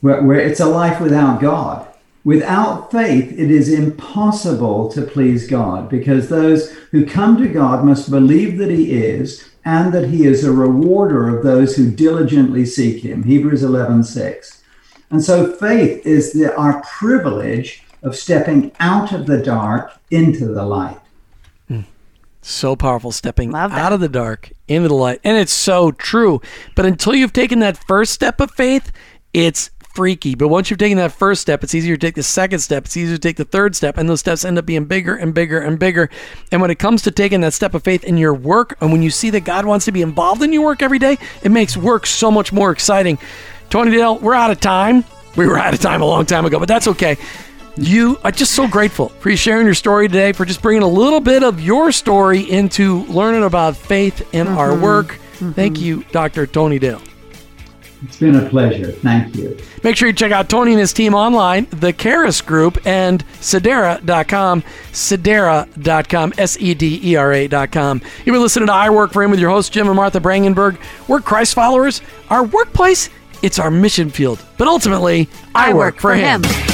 Where, 0.00 0.22
where 0.22 0.38
it's 0.38 0.60
a 0.60 0.66
life 0.66 1.00
without 1.00 1.40
God. 1.40 1.86
Without 2.24 2.90
faith, 2.90 3.38
it 3.38 3.50
is 3.50 3.70
impossible 3.70 4.90
to 4.92 5.02
please 5.02 5.46
God 5.46 5.90
because 5.90 6.28
those 6.28 6.70
who 6.90 7.04
come 7.04 7.36
to 7.36 7.48
God 7.48 7.84
must 7.84 8.10
believe 8.10 8.56
that 8.58 8.70
He 8.70 8.92
is 8.92 9.50
and 9.64 9.92
that 9.92 10.08
he 10.08 10.26
is 10.26 10.44
a 10.44 10.52
rewarder 10.52 11.34
of 11.34 11.42
those 11.42 11.76
who 11.76 11.90
diligently 11.90 12.66
seek 12.66 13.02
him. 13.02 13.22
Hebrews 13.22 13.62
11 13.62 14.04
6. 14.04 14.62
And 15.10 15.22
so 15.22 15.52
faith 15.52 16.04
is 16.06 16.32
the, 16.32 16.54
our 16.56 16.82
privilege 16.82 17.82
of 18.02 18.16
stepping 18.16 18.72
out 18.80 19.12
of 19.12 19.26
the 19.26 19.42
dark 19.42 19.98
into 20.10 20.46
the 20.46 20.64
light. 20.64 21.00
Mm. 21.70 21.84
So 22.42 22.76
powerful, 22.76 23.12
stepping 23.12 23.54
out 23.54 23.92
of 23.92 24.00
the 24.00 24.08
dark 24.08 24.52
into 24.68 24.88
the 24.88 24.94
light. 24.94 25.20
And 25.24 25.36
it's 25.36 25.52
so 25.52 25.92
true. 25.92 26.40
But 26.74 26.84
until 26.84 27.14
you've 27.14 27.32
taken 27.32 27.60
that 27.60 27.78
first 27.78 28.12
step 28.12 28.40
of 28.40 28.50
faith, 28.50 28.92
it's 29.32 29.70
freaky. 29.94 30.34
But 30.34 30.48
once 30.48 30.70
you've 30.70 30.78
taken 30.78 30.98
that 30.98 31.12
first 31.12 31.40
step, 31.40 31.62
it's 31.62 31.74
easier 31.74 31.96
to 31.96 32.06
take 32.06 32.14
the 32.14 32.22
second 32.22 32.58
step. 32.58 32.84
It's 32.86 32.96
easier 32.96 33.16
to 33.16 33.20
take 33.20 33.36
the 33.36 33.44
third 33.44 33.76
step. 33.76 33.96
And 33.96 34.08
those 34.08 34.20
steps 34.20 34.44
end 34.44 34.58
up 34.58 34.66
being 34.66 34.84
bigger 34.84 35.14
and 35.14 35.32
bigger 35.32 35.60
and 35.60 35.78
bigger. 35.78 36.10
And 36.52 36.60
when 36.60 36.70
it 36.70 36.78
comes 36.78 37.02
to 37.02 37.10
taking 37.10 37.40
that 37.42 37.54
step 37.54 37.74
of 37.74 37.82
faith 37.82 38.04
in 38.04 38.16
your 38.16 38.34
work, 38.34 38.76
and 38.80 38.92
when 38.92 39.02
you 39.02 39.10
see 39.10 39.30
that 39.30 39.40
God 39.40 39.64
wants 39.66 39.84
to 39.86 39.92
be 39.92 40.02
involved 40.02 40.42
in 40.42 40.52
your 40.52 40.64
work 40.64 40.82
every 40.82 40.98
day, 40.98 41.18
it 41.42 41.50
makes 41.50 41.76
work 41.76 42.06
so 42.06 42.30
much 42.30 42.52
more 42.52 42.70
exciting. 42.70 43.18
Tony 43.70 43.90
Dale, 43.90 44.18
we're 44.18 44.34
out 44.34 44.50
of 44.50 44.60
time. 44.60 45.04
We 45.36 45.46
were 45.46 45.58
out 45.58 45.74
of 45.74 45.80
time 45.80 46.02
a 46.02 46.06
long 46.06 46.26
time 46.26 46.46
ago, 46.46 46.58
but 46.58 46.68
that's 46.68 46.88
okay. 46.88 47.16
You 47.76 48.18
are 48.22 48.30
just 48.30 48.52
so 48.52 48.68
grateful 48.68 49.08
for 49.08 49.30
you 49.30 49.36
sharing 49.36 49.66
your 49.66 49.74
story 49.74 50.06
today, 50.06 50.32
for 50.32 50.44
just 50.44 50.62
bringing 50.62 50.84
a 50.84 50.88
little 50.88 51.18
bit 51.20 51.42
of 51.42 51.60
your 51.60 51.90
story 51.90 52.48
into 52.48 53.04
learning 53.06 53.42
about 53.42 53.76
faith 53.76 54.20
in 54.32 54.46
mm-hmm. 54.46 54.58
our 54.58 54.78
work. 54.78 55.08
Mm-hmm. 55.08 55.52
Thank 55.52 55.80
you, 55.80 56.04
Dr. 56.12 56.46
Tony 56.46 56.78
Dale. 56.78 57.02
It's 58.04 58.18
been 58.18 58.36
a 58.36 58.48
pleasure. 58.48 58.92
Thank 58.92 59.34
you. 59.36 59.56
Make 59.82 59.96
sure 59.96 60.08
you 60.08 60.14
check 60.14 60.32
out 60.32 60.48
Tony 60.48 60.72
and 60.72 60.80
his 60.80 60.92
team 60.92 61.14
online, 61.14 61.66
the 61.70 61.92
Karis 61.92 62.44
Group, 62.44 62.78
and 62.86 63.24
Sedera.com, 63.40 64.62
Sedera.com, 64.92 66.34
S 66.38 66.56
E 66.60 66.74
D 66.74 67.00
E 67.02 67.16
R 67.16 67.32
A.com. 67.32 68.02
You've 68.24 68.34
been 68.34 68.42
listening 68.42 68.66
to 68.66 68.72
I 68.72 68.90
Work 68.90 69.12
for 69.12 69.22
Him 69.22 69.30
with 69.30 69.40
your 69.40 69.50
host, 69.50 69.72
Jim 69.72 69.86
and 69.86 69.96
Martha 69.96 70.20
Brangenberg. 70.20 70.78
We're 71.08 71.20
Christ 71.20 71.54
followers. 71.54 72.02
Our 72.30 72.44
workplace, 72.44 73.10
it's 73.42 73.58
our 73.58 73.70
mission 73.70 74.10
field. 74.10 74.44
But 74.58 74.68
ultimately, 74.68 75.28
I, 75.54 75.70
I 75.70 75.72
work, 75.72 75.76
work, 75.76 75.94
for, 75.96 76.00
for 76.00 76.14
him. 76.14 76.42
him. 76.44 76.73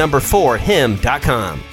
number 0.00 0.18
4 0.18 0.56
him.com. 0.56 1.69